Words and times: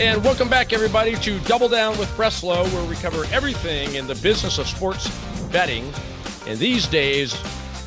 And 0.00 0.22
welcome 0.22 0.48
back, 0.48 0.72
everybody, 0.72 1.16
to 1.16 1.40
Double 1.40 1.68
Down 1.68 1.98
with 1.98 2.08
Breslo, 2.16 2.72
where 2.72 2.88
we 2.88 2.94
cover 2.94 3.24
everything 3.32 3.96
in 3.96 4.06
the 4.06 4.14
business 4.14 4.58
of 4.58 4.68
sports 4.68 5.10
betting. 5.50 5.92
And 6.46 6.56
these 6.56 6.86
days, 6.86 7.36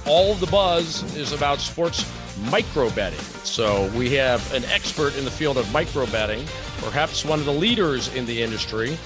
all 0.06 0.34
the 0.34 0.48
buzz 0.48 1.04
is 1.16 1.32
about 1.32 1.62
sports 1.62 2.06
micro 2.52 2.90
betting. 2.90 3.18
So 3.46 3.90
we 3.98 4.14
have 4.16 4.54
an 4.54 4.66
expert 4.66 5.16
in 5.18 5.24
the 5.24 5.32
field 5.32 5.58
of 5.58 5.72
micro 5.72 6.06
betting, 6.08 6.46
perhaps 6.80 7.24
one 7.24 7.40
of 7.40 7.46
the 7.46 7.54
leaders 7.54 8.14
in 8.14 8.26
the 8.26 8.44
industry, 8.44 8.98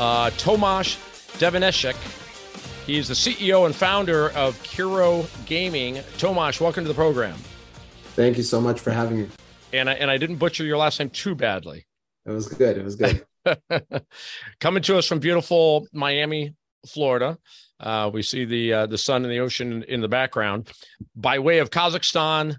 uh, 0.00 0.30
Tomash 0.30 0.98
He 2.86 2.98
is 2.98 3.06
the 3.06 3.14
CEO 3.14 3.66
and 3.66 3.74
founder 3.74 4.30
of 4.30 4.60
Kero 4.64 5.28
Gaming. 5.46 5.98
Tomash, 6.18 6.60
welcome 6.60 6.82
to 6.82 6.88
the 6.88 6.94
program. 6.94 7.36
Thank 8.16 8.36
you 8.36 8.42
so 8.42 8.60
much 8.60 8.80
for 8.80 8.90
having 8.90 9.16
me. 9.16 9.28
And 9.72 9.88
I, 9.88 9.92
and 9.92 10.10
I 10.10 10.16
didn't 10.16 10.36
butcher 10.36 10.64
your 10.64 10.78
last 10.78 10.98
name 10.98 11.10
too 11.10 11.36
badly. 11.36 11.84
It 12.28 12.32
was 12.32 12.46
good. 12.46 12.76
It 12.76 12.84
was 12.84 12.96
good. 12.96 13.24
Coming 14.60 14.82
to 14.82 14.98
us 14.98 15.06
from 15.06 15.18
beautiful 15.18 15.88
Miami, 15.92 16.54
Florida. 16.86 17.38
Uh, 17.80 18.10
we 18.12 18.22
see 18.22 18.44
the 18.44 18.72
uh, 18.72 18.86
the 18.86 18.98
sun 18.98 19.24
and 19.24 19.32
the 19.32 19.38
ocean 19.38 19.82
in 19.84 20.02
the 20.02 20.08
background. 20.08 20.68
By 21.16 21.38
way 21.38 21.58
of 21.58 21.70
Kazakhstan, 21.70 22.56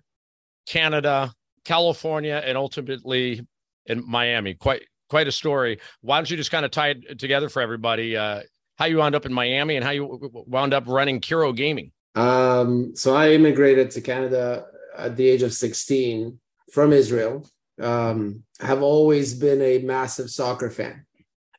Canada, 0.65 1.31
California, 1.65 2.41
and 2.43 2.57
ultimately 2.57 3.45
in 3.85 4.03
Miami. 4.09 4.55
Quite 4.55 4.83
quite 5.07 5.27
a 5.27 5.31
story. 5.31 5.79
Why 6.01 6.17
don't 6.17 6.31
you 6.31 6.37
just 6.37 6.51
kind 6.51 6.65
of 6.65 6.71
tie 6.71 6.89
it 6.89 7.19
together 7.19 7.47
for 7.47 7.61
everybody? 7.61 8.17
Uh, 8.17 8.41
how 8.77 8.85
you 8.85 8.97
wound 8.97 9.13
up 9.13 9.27
in 9.27 9.33
Miami 9.33 9.75
and 9.75 9.85
how 9.85 9.91
you 9.91 10.31
wound 10.47 10.73
up 10.73 10.85
running 10.87 11.21
Kero 11.21 11.55
Gaming? 11.55 11.91
Um, 12.15 12.95
so 12.95 13.15
I 13.15 13.33
immigrated 13.33 13.91
to 13.91 14.01
Canada 14.01 14.65
at 14.97 15.15
the 15.15 15.27
age 15.27 15.43
of 15.43 15.53
16 15.53 16.39
from 16.71 16.91
Israel 16.91 17.45
um, 17.79 18.43
have 18.59 18.81
always 18.81 19.33
been 19.33 19.61
a 19.61 19.79
massive 19.79 20.29
soccer 20.29 20.69
fan. 20.69 21.05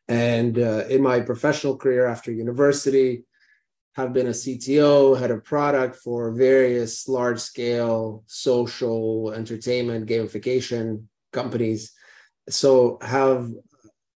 And 0.09 0.59
uh, 0.59 0.85
in 0.89 1.03
my 1.03 1.21
professional 1.21 1.77
career 1.77 2.07
after 2.07 2.33
university, 2.33 3.25
have 3.95 4.13
been 4.13 4.29
a 4.29 4.31
CTO, 4.31 5.19
head 5.19 5.31
of 5.31 5.45
product 5.45 5.97
for 5.97 6.33
various 6.33 7.09
large 7.09 7.41
scale 7.41 8.23
social 8.27 9.33
entertainment 9.33 10.09
gamification 10.09 11.05
companies. 11.33 11.93
So 12.49 12.99
have 13.03 13.51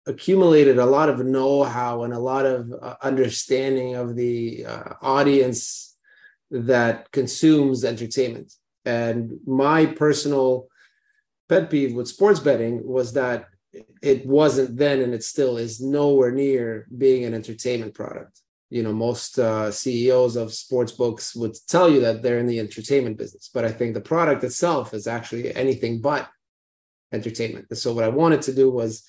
accumulated 0.08 0.78
a 0.78 0.86
lot 0.86 1.10
of 1.10 1.26
know-how 1.26 2.04
and 2.04 2.14
a 2.14 2.20
lot 2.20 2.46
of 2.46 2.72
uh, 2.82 2.96
understanding 3.02 3.96
of 3.96 4.16
the 4.16 4.66
uh, 4.66 4.94
audience 5.02 5.96
that 6.50 7.12
consumes 7.12 7.86
entertainment. 7.86 8.54
And 8.84 9.40
my 9.46 9.86
personal 9.86 10.68
pet 11.52 11.70
peeve 11.70 11.94
with 11.94 12.08
sports 12.08 12.40
betting 12.40 12.82
was 12.88 13.12
that 13.12 13.50
it 14.02 14.26
wasn't 14.26 14.78
then 14.78 15.02
and 15.02 15.14
it 15.14 15.24
still 15.24 15.58
is 15.58 15.82
nowhere 15.82 16.32
near 16.32 16.88
being 16.98 17.26
an 17.26 17.34
entertainment 17.34 17.94
product. 17.94 18.40
You 18.70 18.84
know 18.84 18.94
most 18.94 19.38
uh, 19.38 19.70
ceos 19.70 20.38
of 20.38 20.54
sports 20.54 20.94
books 20.94 21.36
would 21.36 21.56
tell 21.68 21.90
you 21.94 22.00
that 22.02 22.22
they're 22.22 22.40
in 22.40 22.48
the 22.48 22.62
entertainment 22.68 23.18
business 23.18 23.50
but 23.54 23.66
i 23.66 23.72
think 23.78 23.90
the 23.94 24.10
product 24.14 24.42
itself 24.46 24.94
is 24.94 25.08
actually 25.08 25.54
anything 25.64 25.94
but 26.00 26.24
entertainment. 27.12 27.66
And 27.70 27.78
so 27.78 27.94
what 27.94 28.06
i 28.06 28.18
wanted 28.22 28.42
to 28.44 28.54
do 28.62 28.68
was 28.72 29.04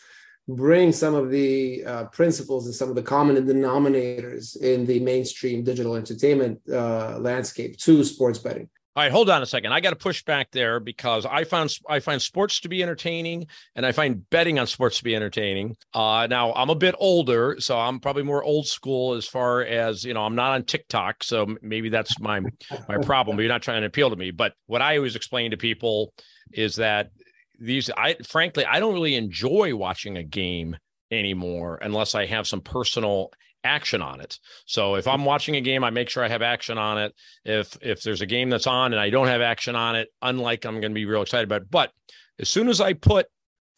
bring 0.48 0.90
some 0.90 1.14
of 1.14 1.30
the 1.30 1.84
uh, 1.92 2.04
principles 2.18 2.66
and 2.66 2.74
some 2.74 2.90
of 2.92 2.96
the 2.96 3.08
common 3.14 3.36
denominators 3.52 4.44
in 4.70 4.84
the 4.90 4.98
mainstream 5.12 5.62
digital 5.62 5.94
entertainment 5.94 6.58
uh, 6.68 7.18
landscape 7.28 7.72
to 7.84 8.02
sports 8.02 8.40
betting 8.40 8.68
all 8.94 9.02
right, 9.02 9.10
hold 9.10 9.30
on 9.30 9.40
a 9.40 9.46
second. 9.46 9.72
I 9.72 9.80
got 9.80 9.90
to 9.90 9.96
push 9.96 10.22
back 10.22 10.50
there 10.50 10.78
because 10.78 11.24
I 11.24 11.44
found 11.44 11.74
I 11.88 12.00
find 12.00 12.20
sports 12.20 12.60
to 12.60 12.68
be 12.68 12.82
entertaining, 12.82 13.46
and 13.74 13.86
I 13.86 13.92
find 13.92 14.28
betting 14.28 14.58
on 14.58 14.66
sports 14.66 14.98
to 14.98 15.04
be 15.04 15.16
entertaining. 15.16 15.76
Uh, 15.94 16.26
now 16.28 16.52
I'm 16.52 16.68
a 16.68 16.74
bit 16.74 16.94
older, 16.98 17.56
so 17.58 17.78
I'm 17.78 18.00
probably 18.00 18.22
more 18.22 18.44
old 18.44 18.66
school 18.66 19.14
as 19.14 19.26
far 19.26 19.62
as 19.62 20.04
you 20.04 20.12
know. 20.12 20.22
I'm 20.22 20.34
not 20.34 20.52
on 20.52 20.64
TikTok, 20.64 21.24
so 21.24 21.56
maybe 21.62 21.88
that's 21.88 22.20
my 22.20 22.40
my 22.86 22.98
problem. 22.98 23.36
But 23.36 23.42
you're 23.44 23.52
not 23.52 23.62
trying 23.62 23.80
to 23.80 23.86
appeal 23.86 24.10
to 24.10 24.16
me. 24.16 24.30
But 24.30 24.52
what 24.66 24.82
I 24.82 24.98
always 24.98 25.16
explain 25.16 25.52
to 25.52 25.56
people 25.56 26.12
is 26.52 26.76
that 26.76 27.12
these, 27.58 27.88
I 27.96 28.16
frankly, 28.28 28.66
I 28.66 28.78
don't 28.78 28.92
really 28.92 29.14
enjoy 29.14 29.74
watching 29.74 30.18
a 30.18 30.22
game 30.22 30.76
anymore 31.10 31.78
unless 31.80 32.14
I 32.14 32.26
have 32.26 32.46
some 32.46 32.60
personal 32.60 33.30
action 33.64 34.02
on 34.02 34.20
it. 34.20 34.38
So 34.66 34.96
if 34.96 35.06
I'm 35.06 35.24
watching 35.24 35.56
a 35.56 35.60
game, 35.60 35.84
I 35.84 35.90
make 35.90 36.08
sure 36.08 36.24
I 36.24 36.28
have 36.28 36.42
action 36.42 36.78
on 36.78 36.98
it. 36.98 37.14
If 37.44 37.76
if 37.80 38.02
there's 38.02 38.20
a 38.20 38.26
game 38.26 38.50
that's 38.50 38.66
on 38.66 38.92
and 38.92 39.00
I 39.00 39.10
don't 39.10 39.28
have 39.28 39.40
action 39.40 39.76
on 39.76 39.96
it, 39.96 40.08
unlike 40.20 40.64
I'm 40.64 40.80
going 40.80 40.92
to 40.92 40.94
be 40.94 41.06
real 41.06 41.22
excited 41.22 41.44
about 41.44 41.62
it. 41.62 41.70
But 41.70 41.92
as 42.38 42.48
soon 42.48 42.68
as 42.68 42.80
I 42.80 42.92
put 42.92 43.26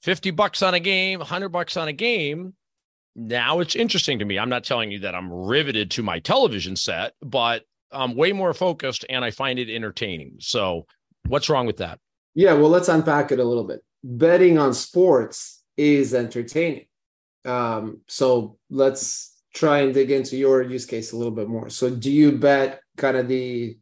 50 0.03 0.31
bucks 0.33 0.63
on 0.63 0.75
a 0.75 0.81
game, 0.81 1.19
100 1.19 1.49
bucks 1.49 1.77
on 1.77 1.89
a 1.89 1.93
game, 1.93 2.55
now 3.17 3.61
it's 3.61 3.77
interesting 3.77 4.19
to 4.19 4.25
me. 4.25 4.39
I'm 4.39 4.49
not 4.49 4.65
telling 4.65 4.91
you 4.91 5.01
that 5.01 5.15
I'm 5.15 5.33
riveted 5.33 5.91
to 5.93 6.03
my 6.03 6.19
television 6.19 6.77
set, 6.77 7.13
but 7.23 7.63
I'm 7.93 8.17
way 8.17 8.33
more 8.33 8.53
focused 8.53 9.05
and 9.09 9.25
I 9.25 9.31
find 9.31 9.59
it 9.59 9.73
entertaining. 9.73 10.37
So 10.41 10.87
what's 11.27 11.49
wrong 11.49 11.67
with 11.67 11.79
that? 11.79 11.99
Yeah, 12.35 12.55
well, 12.55 12.71
let's 12.71 12.89
unpack 12.89 13.31
it 13.31 13.39
a 13.39 13.45
little 13.45 13.65
bit. 13.65 13.85
Betting 14.03 14.59
on 14.59 14.75
sports 14.75 15.63
is 15.77 16.13
entertaining. 16.13 16.87
Um, 17.45 18.01
so 18.09 18.59
let's 18.71 19.34
try 19.55 19.79
and 19.79 19.95
dig 19.95 20.11
into 20.11 20.37
your 20.37 20.63
use 20.63 20.85
case 20.85 21.13
a 21.13 21.17
little 21.17 21.33
bit 21.33 21.49
more. 21.49 21.71
So 21.71 21.89
do 21.89 22.11
you 22.11 22.33
bet 22.33 22.81
kind 22.97 23.17
of 23.17 23.29
the 23.29 23.79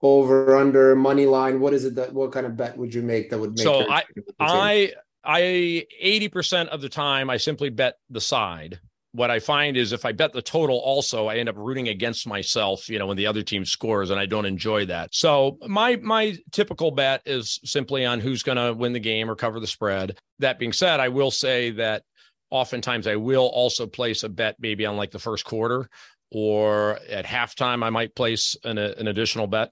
over 0.00 0.56
under 0.56 0.94
money 0.94 1.26
line? 1.26 1.60
What 1.60 1.74
is 1.74 1.84
it 1.84 1.96
that 1.96 2.14
what 2.14 2.32
kind 2.32 2.46
of 2.46 2.56
bet 2.56 2.78
would 2.78 2.94
you 2.94 3.02
make 3.02 3.30
that 3.30 3.38
would 3.38 3.50
make 3.50 3.64
so 3.64 3.90
I 3.90 4.04
I 4.38 4.92
I 5.24 5.86
80% 6.02 6.68
of 6.68 6.80
the 6.80 6.88
time 6.88 7.28
I 7.28 7.36
simply 7.36 7.68
bet 7.68 7.96
the 8.08 8.20
side. 8.20 8.80
What 9.12 9.30
I 9.30 9.40
find 9.40 9.76
is 9.76 9.92
if 9.92 10.04
I 10.04 10.12
bet 10.12 10.32
the 10.32 10.42
total 10.42 10.78
also, 10.78 11.26
I 11.26 11.36
end 11.36 11.48
up 11.48 11.56
rooting 11.56 11.88
against 11.88 12.26
myself, 12.26 12.88
you 12.88 12.98
know, 12.98 13.06
when 13.06 13.16
the 13.16 13.26
other 13.26 13.42
team 13.42 13.64
scores 13.64 14.10
and 14.10 14.20
I 14.20 14.26
don't 14.26 14.44
enjoy 14.44 14.86
that. 14.86 15.14
So 15.14 15.58
my 15.66 15.96
my 15.96 16.36
typical 16.52 16.92
bet 16.92 17.22
is 17.26 17.58
simply 17.64 18.04
on 18.04 18.20
who's 18.20 18.42
going 18.42 18.58
to 18.58 18.72
win 18.72 18.92
the 18.92 19.00
game 19.00 19.28
or 19.28 19.34
cover 19.34 19.58
the 19.58 19.66
spread. 19.66 20.16
That 20.38 20.58
being 20.58 20.72
said, 20.72 21.00
I 21.00 21.08
will 21.08 21.32
say 21.32 21.70
that 21.72 22.04
oftentimes 22.50 23.06
I 23.06 23.16
will 23.16 23.46
also 23.46 23.86
place 23.86 24.22
a 24.22 24.28
bet 24.28 24.56
maybe 24.58 24.86
on 24.86 24.96
like 24.96 25.10
the 25.10 25.18
first 25.18 25.44
quarter 25.44 25.88
or 26.30 26.98
at 27.08 27.24
halftime 27.24 27.82
I 27.84 27.90
might 27.90 28.14
place 28.14 28.56
an, 28.64 28.78
a, 28.78 28.94
an 28.98 29.08
additional 29.08 29.46
bet. 29.46 29.70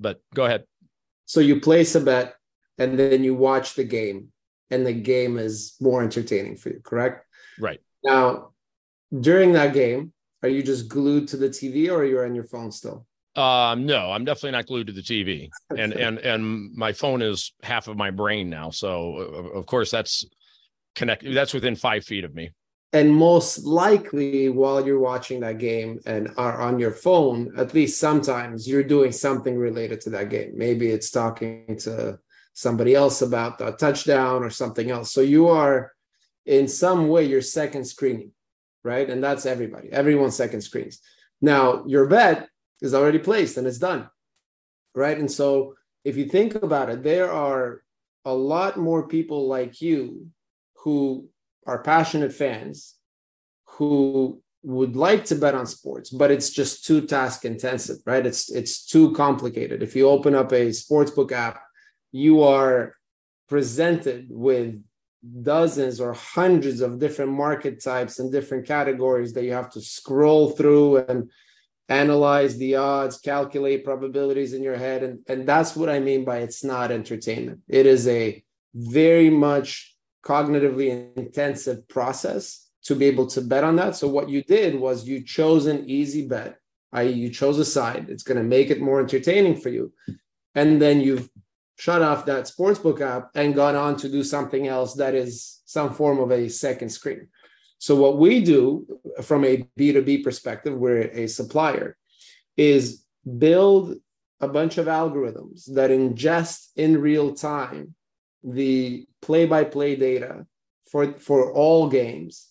But 0.00 0.20
go 0.34 0.44
ahead. 0.44 0.64
So 1.24 1.40
you 1.40 1.60
place 1.60 1.94
a 1.94 2.00
bet 2.00 2.34
and 2.78 2.98
then 2.98 3.24
you 3.24 3.34
watch 3.34 3.74
the 3.74 3.84
game 3.84 4.28
and 4.70 4.86
the 4.86 4.92
game 4.92 5.38
is 5.38 5.74
more 5.80 6.02
entertaining 6.02 6.56
for 6.56 6.70
you, 6.70 6.80
correct? 6.82 7.26
Right. 7.58 7.80
Now, 8.04 8.52
during 9.18 9.52
that 9.52 9.72
game, 9.72 10.12
are 10.42 10.48
you 10.48 10.62
just 10.62 10.88
glued 10.88 11.28
to 11.28 11.36
the 11.36 11.48
TV 11.48 11.88
or 11.88 11.98
are 11.98 12.04
you 12.04 12.20
on 12.20 12.34
your 12.34 12.44
phone 12.44 12.70
still? 12.70 13.06
Um, 13.36 13.84
no, 13.84 14.10
I'm 14.10 14.24
definitely 14.24 14.52
not 14.52 14.66
glued 14.66 14.86
to 14.86 14.94
the 14.94 15.02
TV, 15.02 15.50
and 15.76 15.92
and 15.92 16.18
and 16.18 16.74
my 16.74 16.92
phone 16.92 17.20
is 17.20 17.52
half 17.62 17.86
of 17.86 17.96
my 17.96 18.10
brain 18.10 18.48
now. 18.48 18.70
So 18.70 19.16
of 19.16 19.66
course 19.66 19.90
that's 19.90 20.24
connect. 20.96 21.22
That's 21.32 21.54
within 21.54 21.76
five 21.76 22.04
feet 22.04 22.24
of 22.24 22.34
me. 22.34 22.50
And 22.92 23.14
most 23.14 23.64
likely, 23.64 24.48
while 24.48 24.84
you're 24.84 24.98
watching 24.98 25.40
that 25.40 25.58
game 25.58 26.00
and 26.06 26.30
are 26.36 26.60
on 26.60 26.78
your 26.78 26.92
phone, 26.92 27.52
at 27.58 27.74
least 27.74 28.00
sometimes 28.00 28.66
you're 28.66 28.82
doing 28.82 29.12
something 29.12 29.56
related 29.58 30.00
to 30.02 30.10
that 30.10 30.30
game. 30.30 30.52
Maybe 30.56 30.88
it's 30.88 31.10
talking 31.10 31.76
to 31.80 32.18
somebody 32.54 32.94
else 32.94 33.20
about 33.20 33.58
the 33.58 33.72
touchdown 33.72 34.42
or 34.42 34.50
something 34.50 34.90
else. 34.90 35.12
So 35.12 35.20
you 35.20 35.48
are, 35.48 35.92
in 36.46 36.68
some 36.68 37.08
way, 37.08 37.24
you're 37.24 37.42
second 37.42 37.84
screening, 37.84 38.32
right? 38.82 39.10
And 39.10 39.22
that's 39.22 39.44
everybody. 39.44 39.92
Everyone 39.92 40.30
second 40.30 40.62
screens. 40.62 41.00
Now 41.42 41.84
your 41.86 42.06
bet 42.06 42.48
is 42.80 42.94
already 42.94 43.18
placed 43.18 43.58
and 43.58 43.66
it's 43.66 43.78
done, 43.78 44.08
right? 44.94 45.18
And 45.18 45.30
so 45.30 45.74
if 46.04 46.16
you 46.16 46.26
think 46.26 46.54
about 46.54 46.88
it, 46.88 47.02
there 47.02 47.30
are 47.30 47.82
a 48.24 48.32
lot 48.32 48.78
more 48.78 49.06
people 49.06 49.48
like 49.48 49.82
you 49.82 50.30
who 50.86 51.28
are 51.66 51.82
passionate 51.82 52.32
fans 52.32 52.94
who 53.64 54.40
would 54.62 54.94
like 54.94 55.24
to 55.24 55.34
bet 55.34 55.52
on 55.52 55.66
sports 55.66 56.10
but 56.10 56.30
it's 56.30 56.50
just 56.50 56.84
too 56.84 57.00
task 57.00 57.44
intensive 57.44 57.96
right? 58.06 58.24
It's 58.24 58.48
it's 58.52 58.86
too 58.86 59.10
complicated. 59.12 59.82
If 59.82 59.96
you 59.96 60.08
open 60.08 60.36
up 60.36 60.52
a 60.52 60.68
sportsbook 60.68 61.32
app 61.32 61.60
you 62.12 62.44
are 62.44 62.94
presented 63.48 64.28
with 64.30 64.80
dozens 65.42 66.00
or 66.00 66.12
hundreds 66.12 66.80
of 66.80 67.00
different 67.00 67.32
market 67.32 67.82
types 67.82 68.20
and 68.20 68.30
different 68.30 68.64
categories 68.64 69.32
that 69.32 69.42
you 69.42 69.52
have 69.52 69.70
to 69.70 69.80
scroll 69.80 70.50
through 70.50 70.98
and 70.98 71.28
analyze 71.88 72.56
the 72.58 72.76
odds 72.76 73.18
calculate 73.18 73.84
probabilities 73.84 74.52
in 74.52 74.62
your 74.62 74.76
head. 74.76 75.02
And, 75.02 75.18
and 75.26 75.48
that's 75.48 75.74
what 75.74 75.88
i 75.88 75.98
mean 75.98 76.24
by 76.24 76.38
it's 76.46 76.62
not 76.62 76.92
entertainment. 76.92 77.58
It 77.66 77.86
is 77.86 78.06
a 78.06 78.44
very 78.72 79.30
much 79.30 79.95
cognitively 80.26 81.16
intensive 81.16 81.86
process 81.88 82.68
to 82.82 82.96
be 82.96 83.06
able 83.06 83.26
to 83.28 83.40
bet 83.40 83.64
on 83.64 83.76
that. 83.76 83.94
So 83.94 84.08
what 84.08 84.28
you 84.28 84.42
did 84.42 84.78
was 84.78 85.06
you 85.06 85.22
chose 85.22 85.66
an 85.66 85.88
easy 85.88 86.26
bet, 86.26 86.58
i.e., 86.92 87.10
you 87.10 87.30
chose 87.30 87.58
a 87.58 87.64
side. 87.64 88.06
It's 88.08 88.24
going 88.24 88.38
to 88.38 88.42
make 88.56 88.70
it 88.70 88.80
more 88.80 89.00
entertaining 89.00 89.56
for 89.60 89.68
you, 89.68 89.92
and 90.54 90.82
then 90.82 91.00
you've 91.00 91.28
shut 91.78 92.02
off 92.02 92.26
that 92.26 92.44
sportsbook 92.44 93.00
app 93.00 93.30
and 93.34 93.54
gone 93.54 93.76
on 93.76 93.96
to 93.98 94.08
do 94.08 94.24
something 94.24 94.66
else 94.66 94.94
that 94.94 95.14
is 95.14 95.60
some 95.66 95.92
form 95.92 96.18
of 96.18 96.32
a 96.32 96.48
second 96.48 96.88
screen. 96.88 97.28
So 97.78 97.94
what 97.94 98.18
we 98.18 98.42
do 98.42 98.86
from 99.22 99.44
a 99.44 99.68
B2B 99.78 100.24
perspective, 100.24 100.74
we're 100.74 101.02
a 101.02 101.26
supplier, 101.28 101.96
is 102.56 103.04
build 103.38 103.96
a 104.40 104.48
bunch 104.48 104.78
of 104.78 104.86
algorithms 104.86 105.72
that 105.74 105.90
ingest 105.90 106.68
in 106.76 107.00
real 107.00 107.34
time 107.34 107.94
the 108.42 109.06
play-by-play 109.26 109.96
data 109.96 110.46
for, 110.90 111.18
for 111.18 111.52
all 111.52 111.88
games 111.88 112.48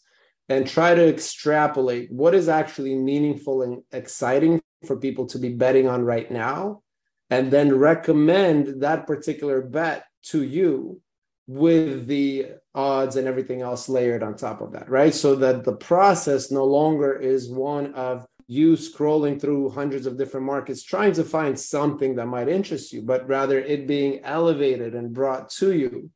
and 0.49 0.67
try 0.67 0.93
to 0.93 1.07
extrapolate 1.07 2.11
what 2.11 2.35
is 2.35 2.49
actually 2.49 2.95
meaningful 2.95 3.61
and 3.63 3.81
exciting 3.91 4.61
for 4.85 4.97
people 4.97 5.25
to 5.25 5.39
be 5.39 5.49
betting 5.49 5.87
on 5.87 6.03
right 6.03 6.29
now 6.29 6.81
and 7.29 7.49
then 7.49 7.75
recommend 7.75 8.81
that 8.81 9.07
particular 9.07 9.61
bet 9.61 10.05
to 10.21 10.43
you 10.43 11.01
with 11.47 12.07
the 12.07 12.47
odds 12.73 13.15
and 13.15 13.27
everything 13.27 13.61
else 13.61 13.87
layered 13.87 14.23
on 14.23 14.35
top 14.35 14.61
of 14.61 14.73
that, 14.73 14.89
right? 14.89 15.13
So 15.13 15.35
that 15.35 15.63
the 15.63 15.75
process 15.75 16.51
no 16.51 16.65
longer 16.65 17.13
is 17.13 17.49
one 17.49 17.93
of 17.93 18.25
you 18.47 18.73
scrolling 18.73 19.39
through 19.39 19.69
hundreds 19.69 20.05
of 20.05 20.17
different 20.17 20.45
markets 20.45 20.83
trying 20.83 21.13
to 21.13 21.23
find 21.23 21.59
something 21.59 22.15
that 22.15 22.27
might 22.27 22.47
interest 22.47 22.93
you, 22.93 23.01
but 23.01 23.27
rather 23.27 23.59
it 23.59 23.87
being 23.87 24.23
elevated 24.23 24.93
and 24.93 25.13
brought 25.13 25.49
to 25.49 25.73
you 25.73 26.11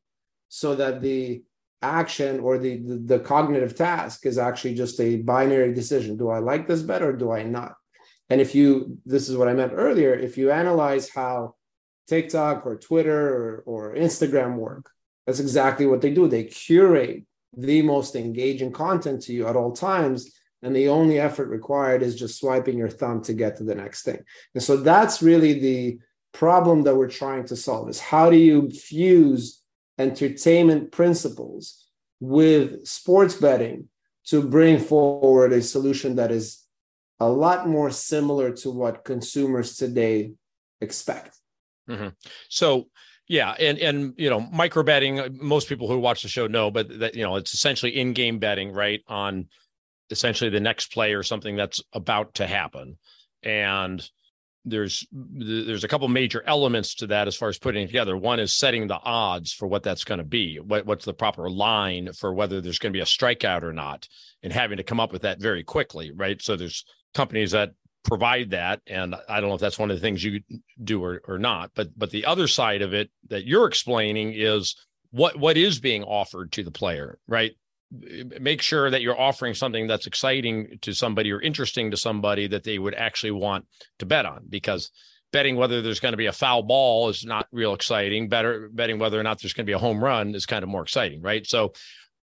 so 0.50 0.74
that 0.74 1.00
the 1.00 1.42
action 1.80 2.40
or 2.40 2.58
the, 2.58 2.76
the, 2.76 2.96
the 2.96 3.18
cognitive 3.20 3.74
task 3.74 4.26
is 4.26 4.36
actually 4.36 4.74
just 4.74 5.00
a 5.00 5.16
binary 5.16 5.72
decision. 5.72 6.18
Do 6.18 6.28
I 6.28 6.40
like 6.40 6.68
this 6.68 6.82
better 6.82 7.10
or 7.10 7.16
do 7.16 7.30
I 7.30 7.44
not? 7.44 7.74
And 8.28 8.40
if 8.40 8.54
you, 8.54 8.98
this 9.06 9.28
is 9.28 9.36
what 9.36 9.48
I 9.48 9.54
meant 9.54 9.72
earlier, 9.74 10.12
if 10.12 10.36
you 10.36 10.50
analyze 10.50 11.08
how 11.08 11.54
TikTok 12.08 12.66
or 12.66 12.76
Twitter 12.76 13.28
or, 13.28 13.62
or 13.64 13.94
Instagram 13.94 14.56
work, 14.56 14.90
that's 15.26 15.40
exactly 15.40 15.86
what 15.86 16.00
they 16.00 16.10
do. 16.10 16.28
They 16.28 16.44
curate 16.44 17.24
the 17.56 17.82
most 17.82 18.14
engaging 18.14 18.72
content 18.72 19.22
to 19.22 19.32
you 19.32 19.46
at 19.46 19.56
all 19.56 19.72
times. 19.72 20.32
And 20.62 20.76
the 20.76 20.88
only 20.88 21.18
effort 21.18 21.48
required 21.48 22.02
is 22.02 22.16
just 22.16 22.38
swiping 22.38 22.76
your 22.76 22.88
thumb 22.88 23.22
to 23.22 23.32
get 23.32 23.56
to 23.56 23.64
the 23.64 23.74
next 23.74 24.02
thing. 24.02 24.22
And 24.54 24.62
so 24.62 24.76
that's 24.76 25.22
really 25.22 25.58
the 25.58 25.98
problem 26.32 26.82
that 26.82 26.96
we're 26.96 27.08
trying 27.08 27.46
to 27.46 27.56
solve 27.56 27.88
is 27.88 27.98
how 27.98 28.30
do 28.30 28.36
you 28.36 28.70
fuse 28.70 29.59
entertainment 30.00 30.92
principles 30.92 31.86
with 32.20 32.86
sports 32.86 33.34
betting 33.34 33.88
to 34.26 34.42
bring 34.42 34.78
forward 34.78 35.52
a 35.52 35.62
solution 35.62 36.16
that 36.16 36.30
is 36.30 36.64
a 37.18 37.28
lot 37.28 37.68
more 37.68 37.90
similar 37.90 38.50
to 38.52 38.70
what 38.70 39.04
consumers 39.04 39.76
today 39.76 40.32
expect. 40.80 41.36
Mm-hmm. 41.88 42.08
So 42.48 42.86
yeah, 43.28 43.54
and 43.58 43.78
and 43.78 44.14
you 44.16 44.30
know, 44.30 44.40
micro 44.40 44.82
betting. 44.82 45.38
Most 45.40 45.68
people 45.68 45.88
who 45.88 45.98
watch 45.98 46.22
the 46.22 46.28
show 46.28 46.46
know, 46.46 46.70
but 46.70 47.00
that 47.00 47.14
you 47.14 47.22
know, 47.22 47.36
it's 47.36 47.54
essentially 47.54 47.96
in-game 47.96 48.38
betting, 48.38 48.72
right? 48.72 49.02
On 49.06 49.48
essentially 50.10 50.50
the 50.50 50.60
next 50.60 50.92
play 50.92 51.14
or 51.14 51.22
something 51.22 51.56
that's 51.56 51.80
about 51.92 52.34
to 52.34 52.46
happen, 52.46 52.98
and 53.42 54.08
there's 54.64 55.06
there's 55.12 55.84
a 55.84 55.88
couple 55.88 56.06
major 56.08 56.42
elements 56.46 56.94
to 56.96 57.06
that 57.08 57.28
as 57.28 57.36
far 57.36 57.48
as 57.48 57.58
putting 57.58 57.84
it 57.84 57.86
together. 57.86 58.16
One 58.16 58.40
is 58.40 58.52
setting 58.52 58.86
the 58.86 59.00
odds 59.02 59.52
for 59.52 59.66
what 59.66 59.82
that's 59.82 60.04
going 60.04 60.18
to 60.18 60.24
be. 60.24 60.58
What 60.58 60.86
what's 60.86 61.04
the 61.04 61.14
proper 61.14 61.48
line 61.48 62.12
for 62.12 62.34
whether 62.34 62.60
there's 62.60 62.78
going 62.78 62.92
to 62.92 62.96
be 62.96 63.02
a 63.02 63.06
strikeout 63.06 63.62
or 63.62 63.72
not, 63.72 64.08
and 64.42 64.52
having 64.52 64.76
to 64.76 64.84
come 64.84 65.00
up 65.00 65.12
with 65.12 65.22
that 65.22 65.40
very 65.40 65.64
quickly, 65.64 66.12
right? 66.14 66.40
So 66.42 66.56
there's 66.56 66.84
companies 67.14 67.52
that 67.52 67.70
provide 68.02 68.50
that 68.50 68.80
and 68.86 69.14
i 69.28 69.40
don't 69.40 69.50
know 69.50 69.54
if 69.54 69.60
that's 69.60 69.78
one 69.78 69.90
of 69.90 69.96
the 69.96 70.00
things 70.00 70.24
you 70.24 70.40
do 70.82 71.04
or, 71.04 71.20
or 71.28 71.38
not 71.38 71.70
but 71.74 71.88
but 71.98 72.10
the 72.10 72.24
other 72.24 72.48
side 72.48 72.80
of 72.80 72.94
it 72.94 73.10
that 73.28 73.44
you're 73.44 73.66
explaining 73.66 74.32
is 74.34 74.74
what 75.10 75.36
what 75.36 75.58
is 75.58 75.80
being 75.80 76.02
offered 76.04 76.50
to 76.50 76.62
the 76.62 76.70
player 76.70 77.18
right 77.28 77.52
make 78.40 78.62
sure 78.62 78.90
that 78.90 79.02
you're 79.02 79.18
offering 79.18 79.54
something 79.54 79.86
that's 79.86 80.06
exciting 80.06 80.78
to 80.82 80.92
somebody 80.92 81.32
or 81.32 81.40
interesting 81.40 81.90
to 81.90 81.96
somebody 81.96 82.46
that 82.46 82.62
they 82.62 82.78
would 82.78 82.94
actually 82.94 83.32
want 83.32 83.66
to 83.98 84.06
bet 84.06 84.26
on 84.26 84.44
because 84.48 84.90
betting 85.32 85.56
whether 85.56 85.82
there's 85.82 86.00
going 86.00 86.12
to 86.12 86.16
be 86.18 86.26
a 86.26 86.32
foul 86.32 86.62
ball 86.62 87.08
is 87.08 87.24
not 87.24 87.46
real 87.50 87.74
exciting 87.74 88.28
better 88.28 88.68
betting 88.72 88.98
whether 89.00 89.18
or 89.18 89.24
not 89.24 89.40
there's 89.40 89.52
going 89.52 89.66
to 89.66 89.70
be 89.70 89.74
a 89.74 89.78
home 89.78 90.02
run 90.02 90.34
is 90.36 90.46
kind 90.46 90.62
of 90.62 90.68
more 90.68 90.82
exciting 90.82 91.20
right 91.20 91.46
so 91.48 91.72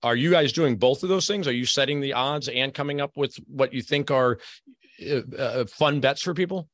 are 0.05 0.15
you 0.15 0.31
guys 0.31 0.53
doing 0.53 0.77
both 0.77 1.03
of 1.03 1.09
those 1.09 1.27
things 1.27 1.49
are 1.49 1.53
you 1.53 1.67
setting 1.67 2.01
the 2.01 2.13
odds 2.13 2.49
and 2.49 2.73
coming 2.73 3.01
up 3.01 3.17
with 3.17 3.37
what 3.49 3.73
you 3.73 3.83
think 3.83 4.13
are 4.13 4.39
uh, 5.05 5.21
uh, 5.39 5.65
fun 5.67 6.01
bets 6.01 6.23
for 6.23 6.33
people? 6.33 6.69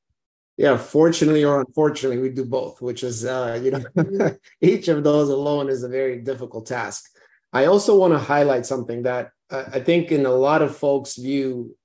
Yeah, 0.56 0.76
fortunately 0.76 1.44
or 1.44 1.60
unfortunately, 1.60 2.18
we 2.18 2.28
do 2.28 2.44
both, 2.44 2.80
which 2.80 3.02
is 3.02 3.24
uh, 3.24 3.58
you 3.62 3.70
know 3.70 4.36
each 4.60 4.88
of 4.88 5.02
those 5.02 5.28
alone 5.28 5.68
is 5.68 5.82
a 5.82 5.88
very 5.88 6.20
difficult 6.20 6.66
task. 6.66 7.10
I 7.52 7.66
also 7.66 7.96
want 7.96 8.14
to 8.14 8.18
highlight 8.18 8.66
something 8.66 9.02
that 9.02 9.30
uh, 9.50 9.64
I 9.72 9.80
think 9.80 10.10
in 10.10 10.24
a 10.24 10.30
lot 10.30 10.62
of 10.62 10.76
folks' 10.76 11.16
view, 11.16 11.76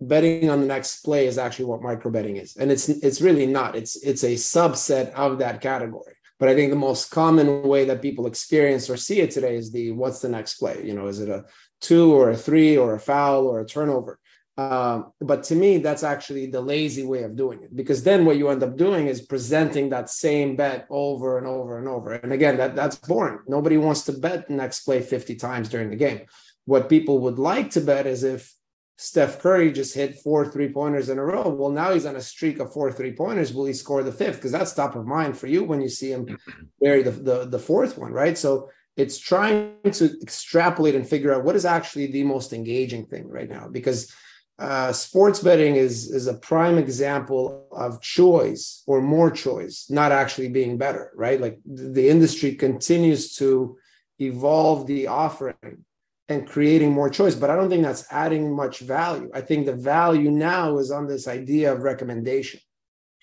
betting 0.00 0.48
on 0.48 0.60
the 0.60 0.66
next 0.66 1.02
play 1.02 1.26
is 1.26 1.38
actually 1.38 1.64
what 1.64 1.82
micro 1.82 2.10
betting 2.10 2.36
is, 2.36 2.56
and 2.56 2.70
it's 2.70 2.88
it's 2.88 3.20
really 3.20 3.46
not. 3.46 3.74
It's 3.74 3.96
it's 3.96 4.22
a 4.24 4.34
subset 4.34 5.12
of 5.12 5.38
that 5.38 5.60
category. 5.60 6.14
But 6.38 6.48
I 6.48 6.54
think 6.54 6.70
the 6.70 6.76
most 6.76 7.10
common 7.10 7.62
way 7.62 7.84
that 7.86 8.00
people 8.00 8.26
experience 8.26 8.88
or 8.88 8.96
see 8.96 9.20
it 9.20 9.32
today 9.32 9.56
is 9.56 9.72
the 9.72 9.90
what's 9.92 10.20
the 10.20 10.28
next 10.28 10.54
play? 10.58 10.82
You 10.84 10.94
know, 10.94 11.08
is 11.08 11.20
it 11.20 11.28
a 11.28 11.46
two 11.80 12.12
or 12.14 12.30
a 12.30 12.36
three 12.36 12.76
or 12.76 12.94
a 12.94 13.00
foul 13.00 13.46
or 13.46 13.60
a 13.60 13.66
turnover? 13.66 14.18
Um, 14.58 15.12
but 15.20 15.44
to 15.44 15.54
me, 15.54 15.78
that's 15.78 16.02
actually 16.02 16.46
the 16.46 16.60
lazy 16.60 17.06
way 17.06 17.22
of 17.22 17.36
doing 17.36 17.62
it 17.62 17.74
because 17.76 18.02
then 18.02 18.24
what 18.24 18.38
you 18.38 18.48
end 18.48 18.64
up 18.64 18.76
doing 18.76 19.06
is 19.06 19.20
presenting 19.22 19.90
that 19.90 20.10
same 20.10 20.56
bet 20.56 20.84
over 20.90 21.38
and 21.38 21.46
over 21.46 21.78
and 21.78 21.86
over. 21.86 22.14
And 22.14 22.32
again, 22.32 22.56
that, 22.56 22.74
that's 22.74 22.96
boring. 22.96 23.38
Nobody 23.46 23.76
wants 23.76 24.02
to 24.06 24.12
bet 24.12 24.50
next 24.50 24.80
play 24.80 25.00
50 25.00 25.36
times 25.36 25.68
during 25.68 25.90
the 25.90 25.96
game. 25.96 26.22
What 26.64 26.88
people 26.88 27.20
would 27.20 27.38
like 27.38 27.70
to 27.70 27.80
bet 27.80 28.08
is 28.08 28.24
if 28.24 28.52
Steph 28.96 29.38
Curry 29.38 29.70
just 29.70 29.94
hit 29.94 30.18
four 30.18 30.44
three 30.44 30.72
pointers 30.72 31.08
in 31.08 31.18
a 31.18 31.24
row. 31.24 31.48
Well, 31.48 31.70
now 31.70 31.94
he's 31.94 32.04
on 32.04 32.16
a 32.16 32.20
streak 32.20 32.58
of 32.58 32.72
four 32.72 32.90
three 32.90 33.12
pointers. 33.12 33.54
Will 33.54 33.66
he 33.66 33.72
score 33.72 34.02
the 34.02 34.10
fifth? 34.10 34.36
Because 34.36 34.50
that's 34.50 34.74
top 34.74 34.96
of 34.96 35.06
mind 35.06 35.38
for 35.38 35.46
you 35.46 35.62
when 35.62 35.80
you 35.80 35.88
see 35.88 36.10
him 36.10 36.36
bury 36.80 37.04
the, 37.04 37.12
the, 37.12 37.44
the 37.44 37.60
fourth 37.60 37.96
one, 37.96 38.12
right? 38.12 38.36
So 38.36 38.70
it's 38.96 39.18
trying 39.18 39.74
to 39.92 40.18
extrapolate 40.20 40.96
and 40.96 41.08
figure 41.08 41.32
out 41.32 41.44
what 41.44 41.54
is 41.54 41.64
actually 41.64 42.08
the 42.08 42.24
most 42.24 42.52
engaging 42.52 43.06
thing 43.06 43.28
right 43.28 43.48
now 43.48 43.68
because 43.68 44.12
uh, 44.58 44.92
sports 44.92 45.40
betting 45.40 45.76
is 45.76 46.10
is 46.10 46.26
a 46.26 46.34
prime 46.34 46.78
example 46.78 47.68
of 47.70 48.00
choice 48.00 48.82
or 48.86 49.00
more 49.00 49.30
choice, 49.30 49.86
not 49.88 50.10
actually 50.10 50.48
being 50.48 50.76
better, 50.76 51.12
right? 51.14 51.40
Like 51.40 51.58
the 51.64 52.08
industry 52.08 52.54
continues 52.54 53.34
to 53.36 53.78
evolve 54.18 54.86
the 54.86 55.06
offering 55.06 55.84
and 56.28 56.46
creating 56.46 56.92
more 56.92 57.08
choice, 57.08 57.36
but 57.36 57.50
I 57.50 57.56
don't 57.56 57.70
think 57.70 57.84
that's 57.84 58.04
adding 58.10 58.54
much 58.54 58.80
value. 58.80 59.30
I 59.32 59.42
think 59.42 59.64
the 59.64 59.76
value 59.76 60.30
now 60.30 60.78
is 60.78 60.90
on 60.90 61.06
this 61.06 61.28
idea 61.28 61.72
of 61.72 61.82
recommendation. 61.82 62.60